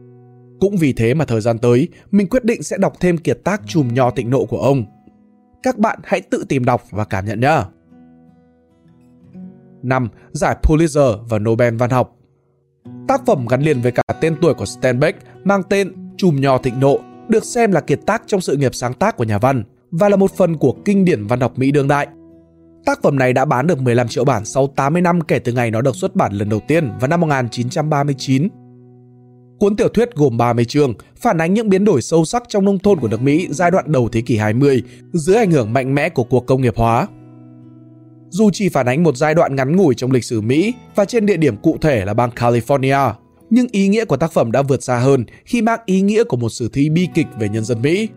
Cũng 0.60 0.76
vì 0.76 0.92
thế 0.92 1.14
mà 1.14 1.24
thời 1.24 1.40
gian 1.40 1.58
tới, 1.58 1.88
mình 2.10 2.28
quyết 2.28 2.44
định 2.44 2.62
sẽ 2.62 2.76
đọc 2.78 2.92
thêm 3.00 3.18
kiệt 3.18 3.38
tác 3.44 3.62
chùm 3.66 3.94
nho 3.94 4.10
tịnh 4.10 4.30
nộ 4.30 4.44
của 4.44 4.58
ông. 4.58 4.84
Các 5.62 5.78
bạn 5.78 5.98
hãy 6.04 6.20
tự 6.20 6.44
tìm 6.48 6.64
đọc 6.64 6.82
và 6.90 7.04
cảm 7.04 7.24
nhận 7.24 7.40
nhé. 7.40 7.62
5. 9.82 10.08
Giải 10.32 10.56
Pulitzer 10.62 11.18
và 11.28 11.38
Nobel 11.38 11.76
văn 11.76 11.90
học 11.90 12.16
Tác 13.08 13.26
phẩm 13.26 13.46
gắn 13.46 13.62
liền 13.62 13.80
với 13.80 13.92
cả 13.92 14.02
tên 14.20 14.36
tuổi 14.42 14.54
của 14.54 14.64
Steinbeck 14.64 15.18
mang 15.44 15.62
tên 15.62 15.92
Chùm 16.16 16.40
nho 16.40 16.58
thịnh 16.58 16.80
nộ 16.80 16.98
được 17.28 17.44
xem 17.44 17.72
là 17.72 17.80
kiệt 17.80 18.00
tác 18.06 18.22
trong 18.26 18.40
sự 18.40 18.56
nghiệp 18.56 18.74
sáng 18.74 18.94
tác 18.94 19.16
của 19.16 19.24
nhà 19.24 19.38
văn 19.38 19.64
và 19.90 20.08
là 20.08 20.16
một 20.16 20.30
phần 20.36 20.56
của 20.56 20.74
kinh 20.84 21.04
điển 21.04 21.26
văn 21.26 21.40
học 21.40 21.52
Mỹ 21.58 21.70
đương 21.70 21.88
đại. 21.88 22.06
Tác 22.86 23.02
phẩm 23.02 23.18
này 23.18 23.32
đã 23.32 23.44
bán 23.44 23.66
được 23.66 23.80
15 23.80 24.08
triệu 24.08 24.24
bản 24.24 24.44
sau 24.44 24.66
80 24.66 25.02
năm 25.02 25.20
kể 25.20 25.38
từ 25.38 25.52
ngày 25.52 25.70
nó 25.70 25.80
được 25.80 25.96
xuất 25.96 26.16
bản 26.16 26.32
lần 26.32 26.48
đầu 26.48 26.60
tiên 26.68 26.90
vào 27.00 27.08
năm 27.08 27.20
1939. 27.20 28.48
Cuốn 29.58 29.76
tiểu 29.76 29.88
thuyết 29.88 30.14
gồm 30.14 30.36
30 30.36 30.64
chương, 30.64 30.94
phản 31.16 31.38
ánh 31.38 31.54
những 31.54 31.68
biến 31.68 31.84
đổi 31.84 32.02
sâu 32.02 32.24
sắc 32.24 32.42
trong 32.48 32.64
nông 32.64 32.78
thôn 32.78 33.00
của 33.00 33.08
nước 33.08 33.22
Mỹ 33.22 33.48
giai 33.50 33.70
đoạn 33.70 33.92
đầu 33.92 34.08
thế 34.12 34.20
kỷ 34.20 34.36
20 34.36 34.82
dưới 35.12 35.36
ảnh 35.36 35.50
hưởng 35.50 35.72
mạnh 35.72 35.94
mẽ 35.94 36.08
của 36.08 36.24
cuộc 36.24 36.46
công 36.46 36.62
nghiệp 36.62 36.76
hóa. 36.76 37.06
Dù 38.28 38.50
chỉ 38.52 38.68
phản 38.68 38.86
ánh 38.86 39.02
một 39.02 39.16
giai 39.16 39.34
đoạn 39.34 39.56
ngắn 39.56 39.76
ngủi 39.76 39.94
trong 39.94 40.10
lịch 40.10 40.24
sử 40.24 40.40
Mỹ 40.40 40.74
và 40.94 41.04
trên 41.04 41.26
địa 41.26 41.36
điểm 41.36 41.56
cụ 41.56 41.76
thể 41.80 42.04
là 42.04 42.14
bang 42.14 42.30
California, 42.30 43.12
nhưng 43.50 43.66
ý 43.72 43.88
nghĩa 43.88 44.04
của 44.04 44.16
tác 44.16 44.32
phẩm 44.32 44.52
đã 44.52 44.62
vượt 44.62 44.82
xa 44.82 44.98
hơn 44.98 45.24
khi 45.44 45.62
mang 45.62 45.80
ý 45.86 46.00
nghĩa 46.00 46.24
của 46.24 46.36
một 46.36 46.48
sử 46.48 46.68
thi 46.68 46.90
bi 46.90 47.08
kịch 47.14 47.26
về 47.38 47.48
nhân 47.48 47.64
dân 47.64 47.82
Mỹ. 47.82 48.08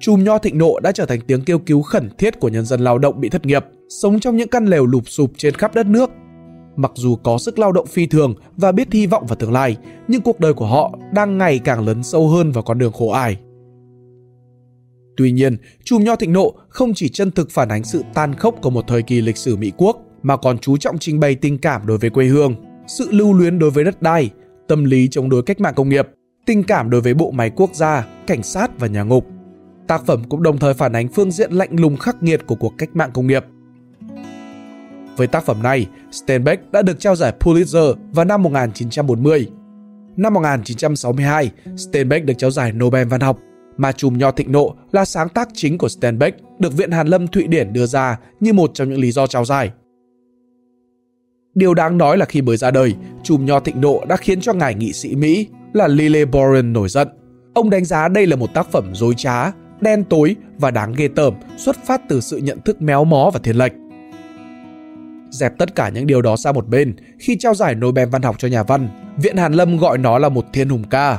Chùm 0.00 0.24
nho 0.24 0.38
thịnh 0.38 0.58
nộ 0.58 0.80
đã 0.80 0.92
trở 0.92 1.06
thành 1.06 1.20
tiếng 1.20 1.44
kêu 1.44 1.58
cứu 1.58 1.82
khẩn 1.82 2.10
thiết 2.18 2.40
của 2.40 2.48
nhân 2.48 2.64
dân 2.64 2.80
lao 2.80 2.98
động 2.98 3.20
bị 3.20 3.28
thất 3.28 3.46
nghiệp– 3.46 3.64
sống 3.90 4.20
trong 4.20 4.36
những 4.36 4.48
căn 4.48 4.66
lều 4.66 4.86
lụp 4.86 5.08
sụp 5.08 5.32
trên 5.36 5.54
khắp 5.54 5.74
đất 5.74 5.86
nước. 5.86 6.10
Mặc 6.76 6.92
dù 6.94 7.16
có 7.16 7.38
sức 7.38 7.58
lao 7.58 7.72
động 7.72 7.86
phi 7.86 8.06
thường 8.06 8.34
và 8.56 8.72
biết 8.72 8.92
hy 8.92 9.06
vọng 9.06 9.26
vào 9.26 9.36
tương 9.36 9.52
lai, 9.52 9.76
nhưng 10.08 10.20
cuộc 10.20 10.40
đời 10.40 10.54
của 10.54 10.66
họ 10.66 10.98
đang 11.14 11.38
ngày 11.38 11.58
càng 11.58 11.86
lấn 11.86 12.02
sâu 12.02 12.28
hơn 12.28 12.52
vào 12.52 12.64
con 12.64 12.78
đường 12.78 12.92
khổ 12.92 13.10
ải. 13.10 13.36
Tuy 15.16 15.32
nhiên, 15.32 15.56
chùm 15.84 16.04
nho 16.04 16.16
thịnh 16.16 16.32
nộ 16.32 16.54
không 16.68 16.94
chỉ 16.94 17.08
chân 17.08 17.30
thực 17.30 17.50
phản 17.50 17.68
ánh 17.68 17.84
sự 17.84 18.02
tan 18.14 18.34
khốc 18.34 18.54
của 18.62 18.70
một 18.70 18.84
thời 18.88 19.02
kỳ 19.02 19.20
lịch 19.20 19.36
sử 19.36 19.56
Mỹ 19.56 19.72
quốc, 19.76 19.96
mà 20.22 20.36
còn 20.36 20.58
chú 20.58 20.76
trọng 20.76 20.98
trình 20.98 21.20
bày 21.20 21.34
tình 21.34 21.58
cảm 21.58 21.86
đối 21.86 21.98
với 21.98 22.10
quê 22.10 22.26
hương, 22.26 22.54
sự 22.86 23.08
lưu 23.10 23.32
luyến 23.32 23.58
đối 23.58 23.70
với 23.70 23.84
đất 23.84 24.02
đai, 24.02 24.30
tâm 24.70 24.84
lý 24.84 25.08
chống 25.10 25.28
đối 25.28 25.42
cách 25.42 25.60
mạng 25.60 25.74
công 25.76 25.88
nghiệp, 25.88 26.08
tình 26.46 26.62
cảm 26.62 26.90
đối 26.90 27.00
với 27.00 27.14
bộ 27.14 27.30
máy 27.30 27.50
quốc 27.56 27.74
gia, 27.74 28.06
cảnh 28.26 28.42
sát 28.42 28.78
và 28.78 28.86
nhà 28.86 29.02
ngục. 29.02 29.26
Tác 29.86 30.06
phẩm 30.06 30.22
cũng 30.28 30.42
đồng 30.42 30.58
thời 30.58 30.74
phản 30.74 30.96
ánh 30.96 31.08
phương 31.08 31.30
diện 31.30 31.52
lạnh 31.52 31.70
lùng 31.80 31.96
khắc 31.96 32.22
nghiệt 32.22 32.40
của 32.46 32.54
cuộc 32.54 32.74
cách 32.78 32.96
mạng 32.96 33.10
công 33.14 33.26
nghiệp– 33.26 33.44
với 35.20 35.26
tác 35.26 35.44
phẩm 35.44 35.62
này, 35.62 35.86
Steinbeck 36.12 36.72
đã 36.72 36.82
được 36.82 37.00
trao 37.00 37.16
giải 37.16 37.32
Pulitzer 37.40 37.94
vào 38.12 38.24
năm 38.24 38.42
1940. 38.42 39.48
Năm 40.16 40.34
1962, 40.34 41.50
Steinbeck 41.76 42.26
được 42.26 42.34
trao 42.38 42.50
giải 42.50 42.72
Nobel 42.72 43.08
văn 43.08 43.20
học, 43.20 43.38
mà 43.76 43.92
chùm 43.92 44.18
nho 44.18 44.30
thịnh 44.30 44.52
nộ 44.52 44.74
là 44.92 45.04
sáng 45.04 45.28
tác 45.28 45.48
chính 45.54 45.78
của 45.78 45.88
Steinbeck 45.88 46.38
được 46.58 46.76
Viện 46.76 46.90
Hàn 46.90 47.06
Lâm 47.06 47.28
Thụy 47.28 47.46
Điển 47.46 47.72
đưa 47.72 47.86
ra 47.86 48.18
như 48.40 48.52
một 48.52 48.70
trong 48.74 48.90
những 48.90 49.00
lý 49.00 49.12
do 49.12 49.26
trao 49.26 49.44
giải. 49.44 49.70
Điều 51.54 51.74
đáng 51.74 51.98
nói 51.98 52.16
là 52.18 52.24
khi 52.24 52.42
mới 52.42 52.56
ra 52.56 52.70
đời, 52.70 52.94
chùm 53.22 53.46
nho 53.46 53.60
thịnh 53.60 53.80
nộ 53.80 54.04
đã 54.08 54.16
khiến 54.16 54.40
cho 54.40 54.52
ngài 54.52 54.74
nghị 54.74 54.92
sĩ 54.92 55.14
Mỹ 55.14 55.46
là 55.72 55.88
Lily 55.88 56.24
Boren 56.24 56.72
nổi 56.72 56.88
giận. 56.88 57.08
Ông 57.54 57.70
đánh 57.70 57.84
giá 57.84 58.08
đây 58.08 58.26
là 58.26 58.36
một 58.36 58.54
tác 58.54 58.72
phẩm 58.72 58.94
dối 58.94 59.14
trá, 59.16 59.52
đen 59.80 60.04
tối 60.04 60.36
và 60.58 60.70
đáng 60.70 60.92
ghê 60.96 61.08
tởm 61.08 61.34
xuất 61.56 61.76
phát 61.84 62.00
từ 62.08 62.20
sự 62.20 62.36
nhận 62.36 62.60
thức 62.60 62.82
méo 62.82 63.04
mó 63.04 63.30
và 63.34 63.40
thiên 63.42 63.56
lệch. 63.56 63.72
Dẹp 65.30 65.58
tất 65.58 65.74
cả 65.74 65.88
những 65.88 66.06
điều 66.06 66.22
đó 66.22 66.36
sang 66.36 66.54
một 66.54 66.68
bên, 66.68 66.96
khi 67.18 67.36
trao 67.36 67.54
giải 67.54 67.74
Nobel 67.74 68.08
văn 68.08 68.22
học 68.22 68.36
cho 68.38 68.48
nhà 68.48 68.62
văn, 68.62 68.88
Viện 69.16 69.36
Hàn 69.36 69.52
Lâm 69.52 69.76
gọi 69.76 69.98
nó 69.98 70.18
là 70.18 70.28
một 70.28 70.44
thiên 70.52 70.68
hùng 70.68 70.84
ca. 70.90 71.18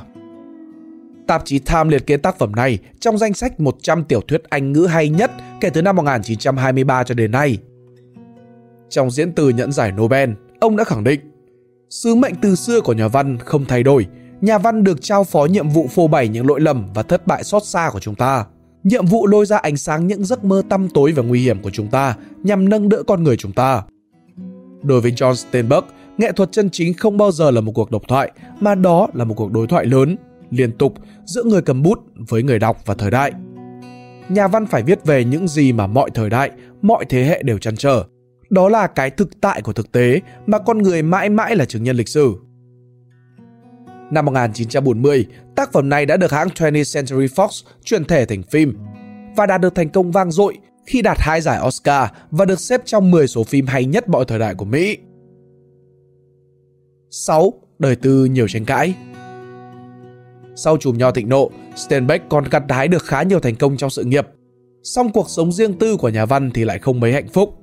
Tạp 1.28 1.46
chí 1.46 1.60
Time 1.60 1.90
liệt 1.90 2.08
kê 2.08 2.18
tác 2.18 2.40
phẩm 2.40 2.56
này 2.56 2.80
trong 3.00 3.18
danh 3.18 3.34
sách 3.34 3.60
100 3.60 4.04
tiểu 4.04 4.22
thuyết 4.22 4.44
Anh 4.50 4.72
ngữ 4.72 4.86
hay 4.86 5.10
nhất 5.10 5.32
kể 5.62 5.70
từ 5.70 5.82
năm 5.82 5.96
1923 5.96 7.04
cho 7.04 7.16
đến 7.16 7.32
nay. 7.32 7.58
Trong 8.92 9.12
diễn 9.12 9.32
từ 9.32 9.50
nhận 9.50 9.72
giải 9.72 9.92
Nobel, 9.92 10.30
ông 10.60 10.76
đã 10.76 10.84
khẳng 10.84 11.04
định 11.04 11.20
Sứ 11.90 12.16
mệnh 12.16 12.34
từ 12.42 12.56
xưa 12.56 12.82
của 12.82 12.94
nhà 12.94 13.08
văn 13.08 13.38
không 13.38 13.66
thay 13.66 13.84
đổi, 13.84 14.08
nhà 14.42 14.58
văn 14.58 14.84
được 14.84 15.02
trao 15.02 15.24
phó 15.24 15.46
nhiệm 15.46 15.70
vụ 15.70 15.88
phô 15.88 16.08
bày 16.08 16.28
những 16.28 16.48
lỗi 16.48 16.62
lầm 16.62 16.88
và 16.94 17.04
thất 17.04 17.28
bại 17.28 17.44
xót 17.44 17.64
xa 17.64 17.90
của 17.94 18.00
chúng 18.00 18.16
ta. 18.16 18.46
Nhiệm 18.84 19.06
vụ 19.06 19.28
lôi 19.28 19.46
ra 19.46 19.58
ánh 19.58 19.78
sáng 19.78 20.08
những 20.08 20.26
giấc 20.26 20.44
mơ 20.44 20.62
tăm 20.70 20.90
tối 20.90 21.12
và 21.12 21.24
nguy 21.24 21.42
hiểm 21.42 21.62
của 21.62 21.70
chúng 21.70 21.88
ta 21.88 22.16
nhằm 22.44 22.70
nâng 22.70 22.90
đỡ 22.90 23.04
con 23.08 23.24
người 23.24 23.38
chúng 23.38 23.52
ta. 23.52 23.84
Đối 24.84 25.02
với 25.02 25.12
John 25.12 25.34
Steinbeck, 25.34 25.88
nghệ 26.18 26.32
thuật 26.32 26.52
chân 26.52 26.70
chính 26.70 26.94
không 26.94 27.18
bao 27.18 27.32
giờ 27.32 27.52
là 27.52 27.62
một 27.62 27.72
cuộc 27.76 27.92
độc 27.92 28.02
thoại, 28.08 28.32
mà 28.60 28.76
đó 28.76 29.08
là 29.14 29.24
một 29.24 29.34
cuộc 29.38 29.52
đối 29.52 29.68
thoại 29.68 29.86
lớn, 29.86 30.16
liên 30.50 30.78
tục 30.78 30.94
giữa 31.26 31.44
người 31.44 31.62
cầm 31.62 31.84
bút 31.84 32.00
với 32.16 32.44
người 32.44 32.60
đọc 32.60 32.78
và 32.86 32.94
thời 32.94 33.12
đại. 33.12 33.32
Nhà 34.30 34.48
văn 34.48 34.66
phải 34.66 34.84
viết 34.84 35.06
về 35.06 35.24
những 35.24 35.48
gì 35.48 35.74
mà 35.74 35.88
mọi 35.88 36.10
thời 36.14 36.30
đại, 36.30 36.52
mọi 36.82 37.06
thế 37.10 37.24
hệ 37.24 37.44
đều 37.44 37.58
chăn 37.58 37.76
trở. 37.76 38.04
Đó 38.52 38.70
là 38.70 38.88
cái 38.88 39.10
thực 39.10 39.42
tại 39.42 39.62
của 39.62 39.74
thực 39.74 39.92
tế 39.92 40.20
mà 40.46 40.60
con 40.60 40.78
người 40.78 41.02
mãi 41.02 41.30
mãi 41.30 41.56
là 41.56 41.66
chứng 41.66 41.84
nhân 41.84 41.96
lịch 41.96 42.10
sử. 42.10 42.36
Năm 44.12 44.26
1940, 44.26 45.26
tác 45.56 45.72
phẩm 45.72 45.90
này 45.90 46.06
đã 46.06 46.18
được 46.18 46.32
hãng 46.32 46.48
20th 46.48 46.94
Century 46.94 47.28
Fox 47.28 47.64
chuyển 47.84 48.06
thể 48.06 48.26
thành 48.26 48.44
phim 48.44 48.78
và 49.36 49.46
đạt 49.46 49.62
được 49.62 49.76
thành 49.76 49.90
công 49.90 50.12
vang 50.12 50.32
dội 50.32 50.58
khi 50.86 51.02
đạt 51.02 51.18
hai 51.20 51.42
giải 51.42 51.60
Oscar 51.68 52.10
và 52.32 52.46
được 52.46 52.60
xếp 52.60 52.82
trong 52.86 53.12
10 53.12 53.28
số 53.28 53.44
phim 53.44 53.68
hay 53.68 53.86
nhất 53.86 54.10
mọi 54.10 54.26
thời 54.26 54.40
đại 54.40 54.56
của 54.56 54.66
Mỹ. 54.66 54.98
6. 57.10 57.54
Đời 57.80 57.96
tư 57.96 58.26
nhiều 58.26 58.48
tranh 58.48 58.66
cãi 58.66 58.94
Sau 60.56 60.78
chùm 60.78 60.98
nho 60.98 61.12
thịnh 61.12 61.30
nộ, 61.30 61.52
Steinbeck 61.76 62.30
còn 62.30 62.44
gặt 62.52 62.64
hái 62.70 62.88
được 62.88 63.04
khá 63.04 63.24
nhiều 63.24 63.40
thành 63.40 63.56
công 63.56 63.78
trong 63.78 63.90
sự 63.90 64.04
nghiệp. 64.04 64.28
Song 64.84 65.12
cuộc 65.12 65.30
sống 65.30 65.52
riêng 65.52 65.74
tư 65.74 65.98
của 65.98 66.10
nhà 66.10 66.26
văn 66.26 66.52
thì 66.54 66.66
lại 66.66 66.80
không 66.80 67.00
mấy 67.00 67.14
hạnh 67.14 67.28
phúc. 67.34 67.61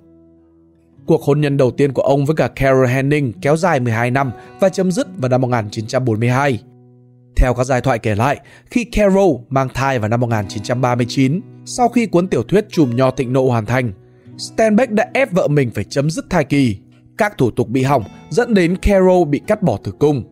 Cuộc 1.08 1.22
hôn 1.22 1.40
nhân 1.40 1.56
đầu 1.56 1.70
tiên 1.70 1.92
của 1.92 2.02
ông 2.02 2.26
với 2.26 2.36
cả 2.36 2.48
Carol 2.48 2.86
Henning 2.86 3.32
kéo 3.40 3.56
dài 3.56 3.80
12 3.80 4.10
năm 4.10 4.30
và 4.60 4.68
chấm 4.68 4.92
dứt 4.92 5.06
vào 5.16 5.28
năm 5.28 5.40
1942. 5.40 6.62
Theo 7.36 7.54
các 7.54 7.64
giai 7.64 7.80
thoại 7.80 7.98
kể 7.98 8.14
lại, 8.14 8.40
khi 8.70 8.84
Carol 8.84 9.36
mang 9.48 9.68
thai 9.74 9.98
vào 9.98 10.08
năm 10.08 10.20
1939, 10.20 11.40
sau 11.64 11.88
khi 11.88 12.06
cuốn 12.06 12.28
tiểu 12.28 12.42
thuyết 12.42 12.66
Chùm 12.70 12.96
Nho 12.96 13.10
Thịnh 13.10 13.32
Nộ 13.32 13.48
hoàn 13.48 13.66
thành, 13.66 13.92
Steinbeck 14.38 14.92
đã 14.92 15.10
ép 15.14 15.32
vợ 15.32 15.48
mình 15.48 15.70
phải 15.70 15.84
chấm 15.84 16.10
dứt 16.10 16.24
thai 16.30 16.44
kỳ. 16.44 16.76
Các 17.18 17.38
thủ 17.38 17.50
tục 17.50 17.68
bị 17.68 17.82
hỏng 17.82 18.04
dẫn 18.30 18.54
đến 18.54 18.76
Carol 18.76 19.28
bị 19.28 19.40
cắt 19.46 19.62
bỏ 19.62 19.78
tử 19.84 19.92
cung. 19.98 20.22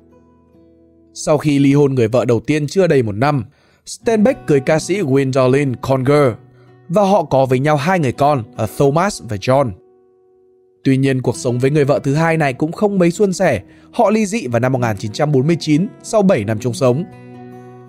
Sau 1.14 1.38
khi 1.38 1.58
ly 1.58 1.74
hôn 1.74 1.94
người 1.94 2.08
vợ 2.08 2.24
đầu 2.24 2.40
tiên 2.40 2.66
chưa 2.66 2.86
đầy 2.86 3.02
một 3.02 3.14
năm, 3.14 3.44
Steinbeck 3.86 4.46
cưới 4.46 4.60
ca 4.60 4.78
sĩ 4.78 5.00
Gwendolyn 5.00 5.74
Conger 5.80 6.32
và 6.88 7.02
họ 7.02 7.22
có 7.24 7.46
với 7.46 7.58
nhau 7.58 7.76
hai 7.76 7.98
người 7.98 8.12
con 8.12 8.42
là 8.58 8.66
Thomas 8.78 9.22
và 9.28 9.36
John. 9.36 9.70
Tuy 10.86 10.96
nhiên, 10.96 11.22
cuộc 11.22 11.36
sống 11.36 11.58
với 11.58 11.70
người 11.70 11.84
vợ 11.84 11.98
thứ 11.98 12.14
hai 12.14 12.36
này 12.36 12.52
cũng 12.52 12.72
không 12.72 12.98
mấy 12.98 13.10
suôn 13.10 13.32
sẻ. 13.32 13.60
Họ 13.92 14.10
ly 14.10 14.26
dị 14.26 14.46
vào 14.46 14.60
năm 14.60 14.72
1949 14.72 15.86
sau 16.02 16.22
7 16.22 16.44
năm 16.44 16.58
chung 16.58 16.74
sống. 16.74 17.04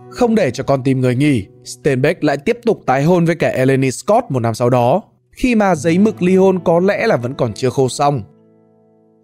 Không 0.10 0.36
để 0.36 0.52
cho 0.52 0.64
con 0.64 0.84
tìm 0.84 1.02
người 1.02 1.16
nghỉ, 1.16 1.46
Steinbeck 1.66 2.24
lại 2.24 2.38
tiếp 2.38 2.58
tục 2.66 2.84
tái 2.86 3.04
hôn 3.04 3.26
với 3.26 3.36
cả 3.36 3.50
Eleni 3.50 3.92
Scott 3.92 4.32
một 4.32 4.40
năm 4.40 4.54
sau 4.54 4.70
đó, 4.70 5.02
khi 5.32 5.56
mà 5.56 5.76
giấy 5.76 5.98
mực 5.98 6.22
ly 6.22 6.36
hôn 6.36 6.60
có 6.64 6.80
lẽ 6.80 7.08
là 7.08 7.18
vẫn 7.18 7.34
còn 7.34 7.54
chưa 7.54 7.70
khô 7.70 7.90
xong. 7.90 8.24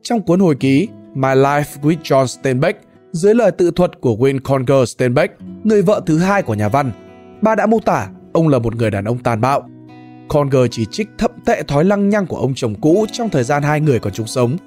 Trong 0.01 0.21
cuốn 0.21 0.39
hồi 0.39 0.55
ký 0.59 0.87
My 1.13 1.29
Life 1.29 1.81
with 1.81 2.01
John 2.03 2.25
Steinbeck, 2.25 2.79
dưới 3.11 3.35
lời 3.35 3.51
tự 3.51 3.71
thuật 3.71 4.01
của 4.01 4.15
win 4.15 4.39
Conger 4.43 4.89
Steinbeck, 4.89 5.33
người 5.63 5.81
vợ 5.81 6.01
thứ 6.05 6.17
hai 6.17 6.43
của 6.43 6.53
nhà 6.53 6.69
văn, 6.69 6.91
bà 7.41 7.55
đã 7.55 7.65
mô 7.65 7.79
tả 7.79 8.09
ông 8.33 8.47
là 8.47 8.59
một 8.59 8.75
người 8.75 8.91
đàn 8.91 9.05
ông 9.05 9.17
tàn 9.17 9.41
bạo, 9.41 9.69
Conger 10.27 10.61
chỉ 10.71 10.85
trích 10.91 11.09
thậm 11.17 11.31
tệ 11.45 11.63
thói 11.63 11.85
lăng 11.85 12.09
nhăng 12.09 12.27
của 12.27 12.37
ông 12.37 12.53
chồng 12.55 12.75
cũ 12.81 13.05
trong 13.11 13.29
thời 13.29 13.43
gian 13.43 13.63
hai 13.63 13.81
người 13.81 13.99
còn 13.99 14.13
chung 14.13 14.27
sống. 14.27 14.57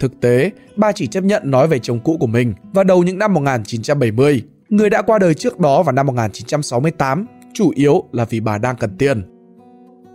Thực 0.00 0.20
tế, 0.20 0.50
bà 0.76 0.92
chỉ 0.92 1.06
chấp 1.06 1.24
nhận 1.24 1.50
nói 1.50 1.68
về 1.68 1.78
chồng 1.78 2.00
cũ 2.00 2.16
của 2.20 2.26
mình 2.26 2.54
vào 2.72 2.84
đầu 2.84 3.02
những 3.02 3.18
năm 3.18 3.34
1970, 3.34 4.42
người 4.68 4.90
đã 4.90 5.02
qua 5.02 5.18
đời 5.18 5.34
trước 5.34 5.60
đó 5.60 5.82
vào 5.82 5.92
năm 5.92 6.06
1968, 6.06 7.26
chủ 7.54 7.72
yếu 7.74 8.04
là 8.12 8.24
vì 8.24 8.40
bà 8.40 8.58
đang 8.58 8.76
cần 8.76 8.96
tiền. 8.98 9.22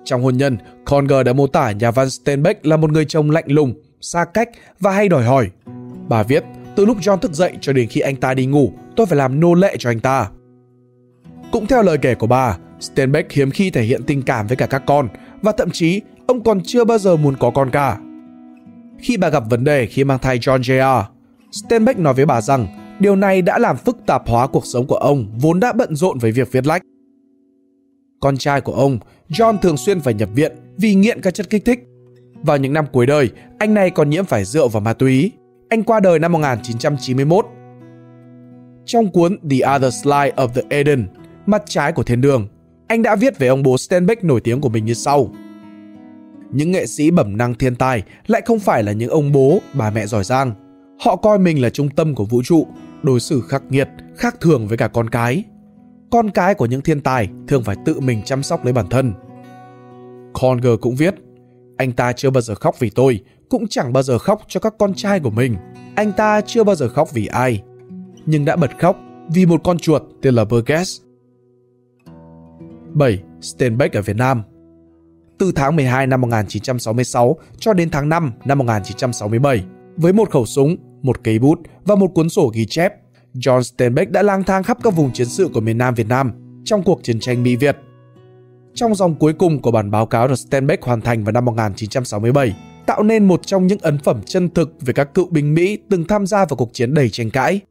Trong 0.04 0.24
hôn 0.24 0.38
nhân, 0.38 0.58
Conger 0.86 1.26
đã 1.26 1.34
mô 1.34 1.48
tả 1.48 1.72
nhà 1.72 1.92
văn 1.92 2.10
Steinbeck 2.10 2.66
là 2.66 2.78
một 2.78 2.92
người 2.92 3.06
chồng 3.06 3.32
lạnh 3.32 3.46
lùng, 3.48 3.74
xa 4.02 4.26
cách 4.26 4.50
và 4.80 4.92
hay 4.92 5.10
đòi 5.10 5.24
hỏi. 5.24 5.50
Bà 6.10 6.24
viết, 6.24 6.44
từ 6.76 6.86
lúc 6.86 6.98
John 6.98 7.18
thức 7.18 7.34
dậy 7.34 7.54
cho 7.62 7.74
đến 7.74 7.88
khi 7.88 8.02
anh 8.02 8.16
ta 8.16 8.34
đi 8.34 8.46
ngủ, 8.46 8.72
tôi 8.96 9.06
phải 9.06 9.18
làm 9.18 9.40
nô 9.40 9.54
lệ 9.54 9.76
cho 9.80 9.90
anh 9.90 10.00
ta. 10.00 10.30
Cũng 11.52 11.68
theo 11.68 11.84
lời 11.84 11.98
kể 11.98 12.16
của 12.16 12.28
bà, 12.28 12.58
Steinbeck 12.80 13.32
hiếm 13.32 13.52
khi 13.52 13.70
thể 13.70 13.84
hiện 13.84 14.04
tình 14.04 14.22
cảm 14.22 14.48
với 14.48 14.58
cả 14.58 14.68
các 14.68 14.84
con 14.86 15.08
và 15.42 15.52
thậm 15.52 15.70
chí 15.72 16.02
ông 16.28 16.44
còn 16.44 16.62
chưa 16.64 16.86
bao 16.86 16.98
giờ 16.98 17.16
muốn 17.16 17.36
có 17.40 17.50
con 17.50 17.70
cả. 17.72 17.98
Khi 19.00 19.18
bà 19.18 19.30
gặp 19.30 19.44
vấn 19.50 19.64
đề 19.64 19.86
khi 19.86 20.04
mang 20.04 20.20
thai 20.20 20.40
John 20.40 20.60
Jr., 20.60 21.04
Steinbeck 21.52 22.00
nói 22.00 22.14
với 22.14 22.26
bà 22.26 22.42
rằng 22.42 22.68
điều 23.00 23.16
này 23.16 23.42
đã 23.42 23.58
làm 23.58 23.78
phức 23.78 23.98
tạp 24.06 24.28
hóa 24.28 24.48
cuộc 24.48 24.66
sống 24.66 24.88
của 24.88 24.96
ông 24.96 25.28
vốn 25.40 25.60
đã 25.60 25.74
bận 25.74 25.96
rộn 25.96 26.18
với 26.18 26.32
việc 26.32 26.52
viết 26.52 26.68
lách. 26.68 26.82
Con 28.20 28.38
trai 28.38 28.62
của 28.62 28.74
ông, 28.74 29.00
John 29.30 29.58
thường 29.58 29.78
xuyên 29.78 30.00
phải 30.00 30.14
nhập 30.14 30.30
viện 30.36 30.52
vì 30.78 30.96
nghiện 30.96 31.22
các 31.22 31.34
chất 31.34 31.50
kích 31.50 31.66
thích. 31.66 31.80
Vào 32.44 32.58
những 32.58 32.74
năm 32.74 32.86
cuối 32.92 33.06
đời, 33.06 33.30
anh 33.60 33.74
này 33.74 33.90
còn 33.90 34.10
nhiễm 34.10 34.26
phải 34.26 34.46
rượu 34.46 34.68
và 34.68 34.80
ma 34.80 34.94
túy. 34.94 35.32
Anh 35.70 35.84
qua 35.84 36.00
đời 36.00 36.20
năm 36.20 36.32
1991. 36.32 37.46
Trong 38.86 39.12
cuốn 39.12 39.38
The 39.50 39.76
Other 39.76 39.94
Side 39.94 40.32
of 40.36 40.48
the 40.48 40.62
Eden, 40.70 41.08
Mặt 41.46 41.64
trái 41.66 41.92
của 41.92 42.04
thiên 42.04 42.22
đường, 42.22 42.48
anh 42.88 43.02
đã 43.02 43.16
viết 43.16 43.40
về 43.40 43.48
ông 43.48 43.64
bố 43.64 43.78
Steinbeck 43.78 44.24
nổi 44.24 44.42
tiếng 44.42 44.62
của 44.62 44.70
mình 44.70 44.86
như 44.86 44.94
sau. 44.94 45.30
Những 46.52 46.72
nghệ 46.72 46.86
sĩ 46.86 47.12
bẩm 47.12 47.38
năng 47.38 47.56
thiên 47.56 47.76
tài 47.76 48.04
lại 48.28 48.42
không 48.46 48.60
phải 48.60 48.84
là 48.84 48.92
những 48.92 49.10
ông 49.10 49.32
bố, 49.32 49.60
bà 49.74 49.92
mẹ 49.92 50.08
giỏi 50.08 50.24
giang. 50.24 50.52
Họ 51.00 51.16
coi 51.16 51.40
mình 51.40 51.62
là 51.62 51.70
trung 51.70 51.90
tâm 51.90 52.16
của 52.16 52.26
vũ 52.26 52.44
trụ, 52.44 52.68
đối 53.04 53.20
xử 53.20 53.42
khắc 53.42 53.64
nghiệt, 53.70 53.88
khác 54.16 54.36
thường 54.42 54.68
với 54.68 54.78
cả 54.78 54.88
con 54.88 55.10
cái. 55.10 55.44
Con 56.12 56.30
cái 56.30 56.54
của 56.54 56.66
những 56.66 56.82
thiên 56.82 57.02
tài 57.02 57.30
thường 57.48 57.64
phải 57.64 57.76
tự 57.86 58.00
mình 58.00 58.22
chăm 58.26 58.44
sóc 58.44 58.64
lấy 58.64 58.74
bản 58.74 58.88
thân. 58.90 59.14
Conger 60.34 60.74
cũng 60.82 60.96
viết, 60.96 61.16
anh 61.78 61.92
ta 61.92 62.14
chưa 62.14 62.30
bao 62.30 62.42
giờ 62.42 62.56
khóc 62.56 62.80
vì 62.80 62.90
tôi, 62.90 63.20
cũng 63.50 63.68
chẳng 63.68 63.94
bao 63.94 64.04
giờ 64.04 64.18
khóc 64.18 64.42
cho 64.48 64.60
các 64.60 64.74
con 64.78 64.94
trai 64.94 65.20
của 65.20 65.30
mình. 65.30 65.56
Anh 65.96 66.12
ta 66.12 66.42
chưa 66.42 66.64
bao 66.64 66.76
giờ 66.76 66.90
khóc 66.90 67.14
vì 67.14 67.28
ai, 67.28 67.64
nhưng 68.26 68.46
đã 68.46 68.56
bật 68.56 68.72
khóc 68.80 68.98
vì 69.30 69.46
một 69.46 69.62
con 69.64 69.80
chuột 69.80 70.02
tên 70.22 70.36
là 70.36 70.46
Burgess 70.46 71.02
7. 72.98 73.20
Steinbeck 73.42 73.96
ở 73.96 74.02
Việt 74.02 74.16
Nam 74.16 74.44
Từ 75.38 75.52
tháng 75.56 75.76
12 75.76 76.08
năm 76.08 76.22
1966 76.22 77.38
cho 77.60 77.74
đến 77.74 77.90
tháng 77.90 78.10
5 78.10 78.32
năm 78.46 78.58
1967, 78.58 79.64
với 79.98 80.14
một 80.14 80.30
khẩu 80.30 80.46
súng, 80.46 80.76
một 81.02 81.24
cây 81.24 81.40
bút 81.40 81.60
và 81.86 81.96
một 81.96 82.08
cuốn 82.08 82.30
sổ 82.30 82.52
ghi 82.54 82.66
chép, 82.66 82.94
John 83.34 83.62
Steinbeck 83.62 84.12
đã 84.12 84.22
lang 84.22 84.44
thang 84.44 84.64
khắp 84.64 84.78
các 84.84 84.96
vùng 84.96 85.14
chiến 85.14 85.28
sự 85.28 85.50
của 85.54 85.60
miền 85.60 85.78
Nam 85.78 85.94
Việt 85.94 86.08
Nam 86.08 86.32
trong 86.66 86.84
cuộc 86.84 87.04
chiến 87.04 87.20
tranh 87.20 87.44
Mỹ-Việt. 87.44 87.78
Trong 88.74 88.96
dòng 88.96 89.16
cuối 89.16 89.34
cùng 89.34 89.62
của 89.62 89.72
bản 89.72 89.92
báo 89.92 90.06
cáo 90.06 90.28
được 90.28 90.36
Steinbeck 90.36 90.84
hoàn 90.84 91.02
thành 91.02 91.24
vào 91.24 91.32
năm 91.32 91.46
1967, 91.46 92.56
tạo 92.86 93.04
nên 93.04 93.26
một 93.26 93.42
trong 93.46 93.68
những 93.68 93.80
ấn 93.82 93.98
phẩm 93.98 94.22
chân 94.26 94.50
thực 94.50 94.74
về 94.82 94.94
các 94.94 95.14
cựu 95.14 95.28
binh 95.30 95.54
Mỹ 95.54 95.78
từng 95.90 96.08
tham 96.08 96.28
gia 96.28 96.38
vào 96.38 96.58
cuộc 96.58 96.70
chiến 96.74 96.94
đầy 96.94 97.10
tranh 97.10 97.30
cãi. 97.30 97.62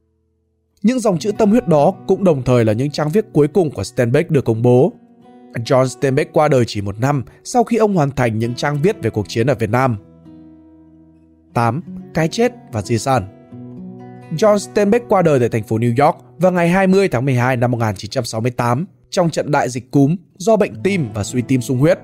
Những 0.82 1.00
dòng 1.00 1.18
chữ 1.18 1.32
tâm 1.38 1.50
huyết 1.50 1.68
đó 1.68 1.94
cũng 2.06 2.24
đồng 2.24 2.42
thời 2.42 2.64
là 2.64 2.72
những 2.72 2.90
trang 2.90 3.08
viết 3.08 3.24
cuối 3.32 3.48
cùng 3.48 3.70
của 3.70 3.84
Steinbeck 3.84 4.30
được 4.30 4.44
công 4.44 4.62
bố 4.62 4.92
John 5.64 5.86
Steinbeck 5.86 6.32
qua 6.32 6.48
đời 6.48 6.64
chỉ 6.66 6.80
một 6.80 7.00
năm 7.00 7.24
sau 7.44 7.64
khi 7.64 7.76
ông 7.76 7.94
hoàn 7.94 8.10
thành 8.10 8.38
những 8.38 8.54
trang 8.54 8.82
viết 8.82 9.02
về 9.02 9.10
cuộc 9.10 9.28
chiến 9.28 9.46
ở 9.46 9.54
Việt 9.54 9.70
Nam. 9.70 9.96
8. 11.54 11.82
Cái 12.14 12.28
chết 12.28 12.52
và 12.72 12.82
di 12.82 12.98
sản 12.98 13.36
John 14.36 14.58
Steinbeck 14.58 15.08
qua 15.08 15.22
đời 15.22 15.40
tại 15.40 15.48
thành 15.48 15.62
phố 15.62 15.78
New 15.78 16.04
York 16.06 16.16
vào 16.38 16.52
ngày 16.52 16.68
20 16.68 17.08
tháng 17.08 17.24
12 17.24 17.56
năm 17.56 17.70
1968 17.70 18.86
trong 19.10 19.30
trận 19.30 19.50
đại 19.50 19.68
dịch 19.68 19.90
cúm 19.90 20.16
do 20.36 20.56
bệnh 20.56 20.82
tim 20.82 21.08
và 21.14 21.24
suy 21.24 21.42
tim 21.42 21.60
sung 21.60 21.78
huyết. 21.78 21.98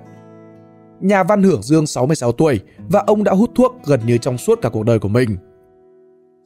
Nhà 1.01 1.23
văn 1.23 1.43
hưởng 1.43 1.63
dương 1.63 1.87
66 1.87 2.33
tuổi 2.33 2.61
và 2.79 3.05
ông 3.07 3.25
đã 3.25 3.33
hút 3.33 3.51
thuốc 3.55 3.77
gần 3.85 4.01
như 4.07 4.19
trong 4.19 4.39
suốt 4.39 4.59
cả 4.63 4.69
cuộc 4.69 4.85
đời 4.85 4.99
của 4.99 5.09
mình. 5.09 5.37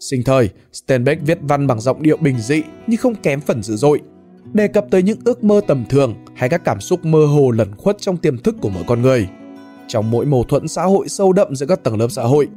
Sinh 0.00 0.22
thời, 0.22 0.50
Steinbeck 0.72 1.22
viết 1.22 1.38
văn 1.42 1.66
bằng 1.66 1.80
giọng 1.80 2.02
điệu 2.02 2.16
bình 2.16 2.38
dị 2.38 2.62
nhưng 2.86 3.00
không 3.00 3.14
kém 3.14 3.40
phần 3.40 3.62
dữ 3.62 3.76
dội 3.76 4.00
đề 4.52 4.68
cập 4.68 4.86
tới 4.90 5.02
những 5.02 5.18
ước 5.25 5.44
mơ 5.44 5.60
tầm 5.66 5.84
thường 5.88 6.14
hay 6.37 6.49
các 6.49 6.64
cảm 6.64 6.81
xúc 6.81 7.05
mơ 7.05 7.26
hồ 7.26 7.50
lẩn 7.50 7.75
khuất 7.76 7.99
trong 7.99 8.16
tiềm 8.16 8.38
thức 8.38 8.57
của 8.61 8.69
mỗi 8.69 8.83
con 8.87 9.02
người, 9.02 9.28
trong 9.88 10.11
mỗi 10.11 10.26
mâu 10.26 10.45
thuẫn 10.45 10.69
xã 10.69 10.83
hội 10.83 11.09
sâu 11.09 11.33
đậm 11.33 11.57
giữa 11.57 11.66
các 11.66 11.85
tầng 11.85 12.00
lớp 12.00 12.09
xã 12.11 12.23
hội. 12.23 12.49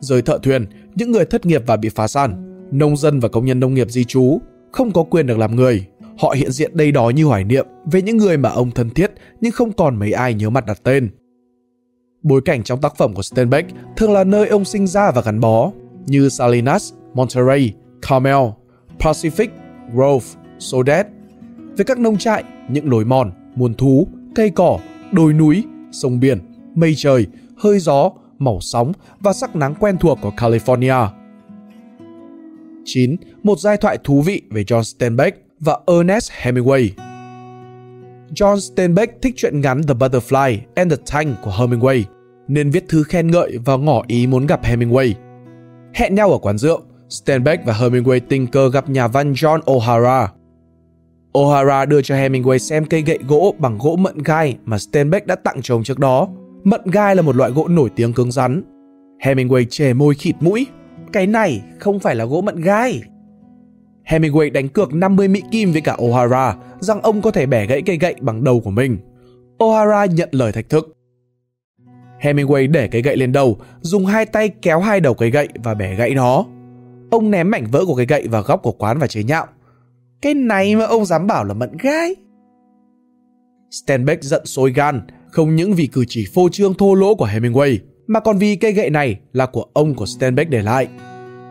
Giới 0.00 0.22
thợ 0.22 0.38
thuyền, 0.42 0.66
những 0.94 1.12
người 1.12 1.24
thất 1.24 1.46
nghiệp 1.46 1.62
và 1.66 1.76
bị 1.76 1.88
phá 1.88 2.08
sản, 2.08 2.58
nông 2.70 2.96
dân 2.96 3.20
và 3.20 3.28
công 3.28 3.44
nhân 3.44 3.60
nông 3.60 3.74
nghiệp 3.74 3.90
di 3.90 4.04
trú 4.04 4.38
không 4.72 4.92
có 4.92 5.02
quyền 5.02 5.26
được 5.26 5.38
làm 5.38 5.56
người. 5.56 5.86
Họ 6.18 6.34
hiện 6.36 6.50
diện 6.50 6.76
đây 6.76 6.92
đó 6.92 7.10
như 7.10 7.24
hoài 7.24 7.44
niệm 7.44 7.66
về 7.92 8.02
những 8.02 8.16
người 8.16 8.36
mà 8.36 8.48
ông 8.48 8.70
thân 8.70 8.90
thiết 8.90 9.12
nhưng 9.40 9.52
không 9.52 9.72
còn 9.72 9.96
mấy 9.96 10.12
ai 10.12 10.34
nhớ 10.34 10.50
mặt 10.50 10.66
đặt 10.66 10.80
tên. 10.82 11.10
Bối 12.22 12.40
cảnh 12.44 12.62
trong 12.62 12.80
tác 12.80 12.96
phẩm 12.96 13.14
của 13.14 13.22
Steinbeck 13.22 13.70
thường 13.96 14.12
là 14.12 14.24
nơi 14.24 14.48
ông 14.48 14.64
sinh 14.64 14.86
ra 14.86 15.10
và 15.10 15.22
gắn 15.22 15.40
bó, 15.40 15.72
như 16.06 16.28
Salinas, 16.28 16.92
Monterey, 17.14 17.72
Carmel, 18.08 18.46
Pacific, 18.98 19.48
Grove, 19.94 20.26
Soledad. 20.58 21.06
Về 21.76 21.84
các 21.84 21.98
nông 21.98 22.18
trại, 22.18 22.44
những 22.68 22.90
lối 22.90 23.04
mòn, 23.04 23.30
muôn 23.54 23.74
thú, 23.74 24.08
cây 24.34 24.50
cỏ, 24.50 24.78
đồi 25.12 25.32
núi, 25.32 25.64
sông 25.92 26.20
biển, 26.20 26.38
mây 26.74 26.94
trời, 26.96 27.26
hơi 27.56 27.78
gió, 27.78 28.10
màu 28.38 28.60
sóng 28.60 28.92
và 29.20 29.32
sắc 29.32 29.56
nắng 29.56 29.74
quen 29.74 29.98
thuộc 29.98 30.18
của 30.22 30.32
California. 30.36 31.08
9. 32.84 33.16
Một 33.42 33.58
giai 33.58 33.76
thoại 33.76 33.98
thú 34.04 34.22
vị 34.22 34.42
về 34.50 34.62
John 34.62 34.82
Steinbeck 34.82 35.46
và 35.60 35.78
Ernest 35.86 36.30
Hemingway. 36.42 36.88
John 38.34 38.58
Steinbeck 38.58 39.22
thích 39.22 39.34
truyện 39.36 39.60
ngắn 39.60 39.82
The 39.82 39.94
Butterfly 39.94 40.58
and 40.74 40.92
the 40.92 40.96
Tank 41.12 41.36
của 41.42 41.50
Hemingway, 41.50 42.02
nên 42.48 42.70
viết 42.70 42.84
thư 42.88 43.02
khen 43.02 43.30
ngợi 43.30 43.58
và 43.64 43.76
ngỏ 43.76 44.02
ý 44.06 44.26
muốn 44.26 44.46
gặp 44.46 44.64
Hemingway. 44.64 45.12
Hẹn 45.94 46.14
nhau 46.14 46.32
ở 46.32 46.38
quán 46.38 46.58
rượu, 46.58 46.80
Steinbeck 47.08 47.64
và 47.66 47.72
Hemingway 47.72 48.20
tình 48.28 48.46
cờ 48.46 48.70
gặp 48.70 48.88
nhà 48.88 49.08
văn 49.08 49.32
John 49.32 49.60
O'Hara. 49.60 50.26
O'Hara 51.32 51.86
đưa 51.86 52.02
cho 52.02 52.14
Hemingway 52.14 52.58
xem 52.58 52.84
cây 52.84 53.02
gậy 53.02 53.18
gỗ 53.28 53.54
bằng 53.58 53.78
gỗ 53.78 53.96
mận 53.96 54.18
gai 54.18 54.56
mà 54.64 54.78
Steinbeck 54.78 55.26
đã 55.26 55.34
tặng 55.34 55.62
chồng 55.62 55.82
trước 55.82 55.98
đó. 55.98 56.28
Mận 56.64 56.80
gai 56.84 57.16
là 57.16 57.22
một 57.22 57.36
loại 57.36 57.50
gỗ 57.50 57.68
nổi 57.68 57.90
tiếng 57.96 58.12
cứng 58.12 58.32
rắn. 58.32 58.62
Hemingway 59.22 59.64
chề 59.70 59.92
môi 59.92 60.14
khịt 60.14 60.34
mũi. 60.40 60.66
Cái 61.12 61.26
này 61.26 61.62
không 61.78 61.98
phải 61.98 62.14
là 62.14 62.24
gỗ 62.24 62.40
mận 62.40 62.60
gai. 62.60 63.02
Hemingway 64.08 64.52
đánh 64.52 64.68
cược 64.68 64.94
50 64.94 65.28
Mỹ 65.28 65.42
Kim 65.50 65.72
với 65.72 65.80
cả 65.80 65.96
O'Hara 65.98 66.54
rằng 66.80 67.02
ông 67.02 67.22
có 67.22 67.30
thể 67.30 67.46
bẻ 67.46 67.66
gãy 67.66 67.82
cây 67.86 67.98
gậy 67.98 68.14
bằng 68.20 68.44
đầu 68.44 68.60
của 68.60 68.70
mình. 68.70 68.98
O'Hara 69.58 70.06
nhận 70.06 70.28
lời 70.32 70.52
thách 70.52 70.68
thức. 70.68 70.96
Hemingway 72.20 72.70
để 72.70 72.88
cây 72.88 73.02
gậy 73.02 73.16
lên 73.16 73.32
đầu, 73.32 73.58
dùng 73.80 74.06
hai 74.06 74.26
tay 74.26 74.48
kéo 74.48 74.80
hai 74.80 75.00
đầu 75.00 75.14
cây 75.14 75.30
gậy 75.30 75.48
và 75.54 75.74
bẻ 75.74 75.94
gãy 75.94 76.14
nó. 76.14 76.44
Ông 77.10 77.30
ném 77.30 77.50
mảnh 77.50 77.66
vỡ 77.70 77.84
của 77.86 77.94
cây 77.94 78.06
gậy 78.06 78.28
vào 78.28 78.42
góc 78.42 78.62
của 78.62 78.72
quán 78.72 78.98
và 78.98 79.06
chế 79.06 79.22
nhạo. 79.22 79.46
Cái 80.22 80.34
này 80.34 80.76
mà 80.76 80.84
ông 80.84 81.04
dám 81.04 81.26
bảo 81.26 81.44
là 81.44 81.54
mận 81.54 81.76
gai? 81.82 82.14
Steinbeck 83.70 84.22
giận 84.22 84.46
sôi 84.46 84.72
gan, 84.72 85.00
không 85.30 85.56
những 85.56 85.74
vì 85.74 85.86
cử 85.86 86.04
chỉ 86.08 86.26
phô 86.34 86.48
trương 86.52 86.74
thô 86.74 86.94
lỗ 86.94 87.14
của 87.14 87.26
Hemingway, 87.26 87.78
mà 88.06 88.20
còn 88.20 88.38
vì 88.38 88.56
cây 88.56 88.72
gậy 88.72 88.90
này 88.90 89.20
là 89.32 89.46
của 89.46 89.66
ông 89.72 89.94
của 89.94 90.06
Steinbeck 90.06 90.50
để 90.50 90.62
lại. 90.62 90.88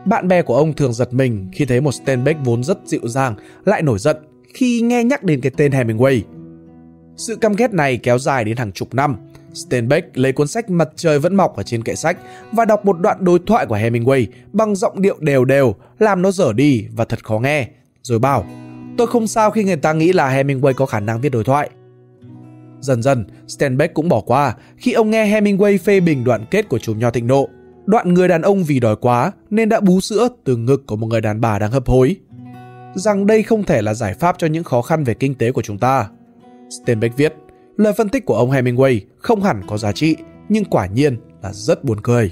Bạn 0.05 0.27
bè 0.27 0.41
của 0.41 0.55
ông 0.55 0.73
thường 0.73 0.93
giật 0.93 1.13
mình 1.13 1.49
khi 1.53 1.65
thấy 1.65 1.81
một 1.81 1.91
Steinbeck 1.91 2.39
vốn 2.45 2.63
rất 2.63 2.77
dịu 2.85 3.07
dàng 3.07 3.35
lại 3.65 3.81
nổi 3.81 3.99
giận 3.99 4.17
khi 4.53 4.81
nghe 4.81 5.03
nhắc 5.03 5.23
đến 5.23 5.41
cái 5.41 5.51
tên 5.57 5.71
Hemingway. 5.71 6.21
Sự 7.17 7.35
căm 7.35 7.53
ghét 7.53 7.73
này 7.73 7.97
kéo 7.97 8.19
dài 8.19 8.43
đến 8.43 8.57
hàng 8.57 8.71
chục 8.71 8.93
năm. 8.93 9.15
Steinbeck 9.53 10.17
lấy 10.17 10.31
cuốn 10.31 10.47
sách 10.47 10.69
Mặt 10.69 10.89
trời 10.95 11.19
vẫn 11.19 11.35
mọc 11.35 11.55
ở 11.55 11.63
trên 11.63 11.83
kệ 11.83 11.95
sách 11.95 12.17
và 12.51 12.65
đọc 12.65 12.85
một 12.85 12.99
đoạn 12.99 13.17
đối 13.19 13.39
thoại 13.47 13.65
của 13.65 13.77
Hemingway 13.77 14.25
bằng 14.53 14.75
giọng 14.75 15.01
điệu 15.01 15.17
đều 15.19 15.45
đều, 15.45 15.75
làm 15.99 16.21
nó 16.21 16.31
dở 16.31 16.53
đi 16.53 16.87
và 16.91 17.05
thật 17.05 17.23
khó 17.23 17.39
nghe, 17.39 17.67
rồi 18.01 18.19
bảo 18.19 18.45
Tôi 18.97 19.07
không 19.07 19.27
sao 19.27 19.51
khi 19.51 19.63
người 19.63 19.75
ta 19.75 19.93
nghĩ 19.93 20.13
là 20.13 20.29
Hemingway 20.29 20.73
có 20.73 20.85
khả 20.85 20.99
năng 20.99 21.21
viết 21.21 21.29
đối 21.29 21.43
thoại. 21.43 21.69
Dần 22.79 23.03
dần, 23.03 23.25
Steinbeck 23.47 23.93
cũng 23.93 24.09
bỏ 24.09 24.21
qua 24.21 24.55
khi 24.77 24.91
ông 24.91 25.11
nghe 25.11 25.25
Hemingway 25.25 25.77
phê 25.77 25.99
bình 25.99 26.23
đoạn 26.23 26.45
kết 26.51 26.69
của 26.69 26.79
chùm 26.79 26.99
nho 26.99 27.09
thịnh 27.09 27.27
nộ. 27.27 27.47
Đoạn 27.85 28.13
người 28.13 28.27
đàn 28.27 28.41
ông 28.41 28.63
vì 28.63 28.79
đói 28.79 28.95
quá 28.95 29.31
nên 29.49 29.69
đã 29.69 29.79
bú 29.79 29.99
sữa 30.01 30.27
từ 30.43 30.55
ngực 30.57 30.87
của 30.87 30.95
một 30.95 31.07
người 31.07 31.21
đàn 31.21 31.41
bà 31.41 31.59
đang 31.59 31.71
hấp 31.71 31.87
hối. 31.87 32.15
Rằng 32.95 33.27
đây 33.27 33.43
không 33.43 33.63
thể 33.63 33.81
là 33.81 33.93
giải 33.93 34.13
pháp 34.13 34.35
cho 34.39 34.47
những 34.47 34.63
khó 34.63 34.81
khăn 34.81 35.03
về 35.03 35.13
kinh 35.13 35.35
tế 35.35 35.51
của 35.51 35.61
chúng 35.61 35.77
ta. 35.77 36.09
Steinbeck 36.69 37.17
viết, 37.17 37.33
lời 37.77 37.93
phân 37.97 38.09
tích 38.09 38.25
của 38.25 38.35
ông 38.35 38.51
Hemingway 38.51 38.99
không 39.17 39.41
hẳn 39.41 39.61
có 39.67 39.77
giá 39.77 39.91
trị, 39.91 40.15
nhưng 40.49 40.65
quả 40.65 40.85
nhiên 40.85 41.17
là 41.43 41.53
rất 41.53 41.83
buồn 41.83 42.01
cười. 42.03 42.31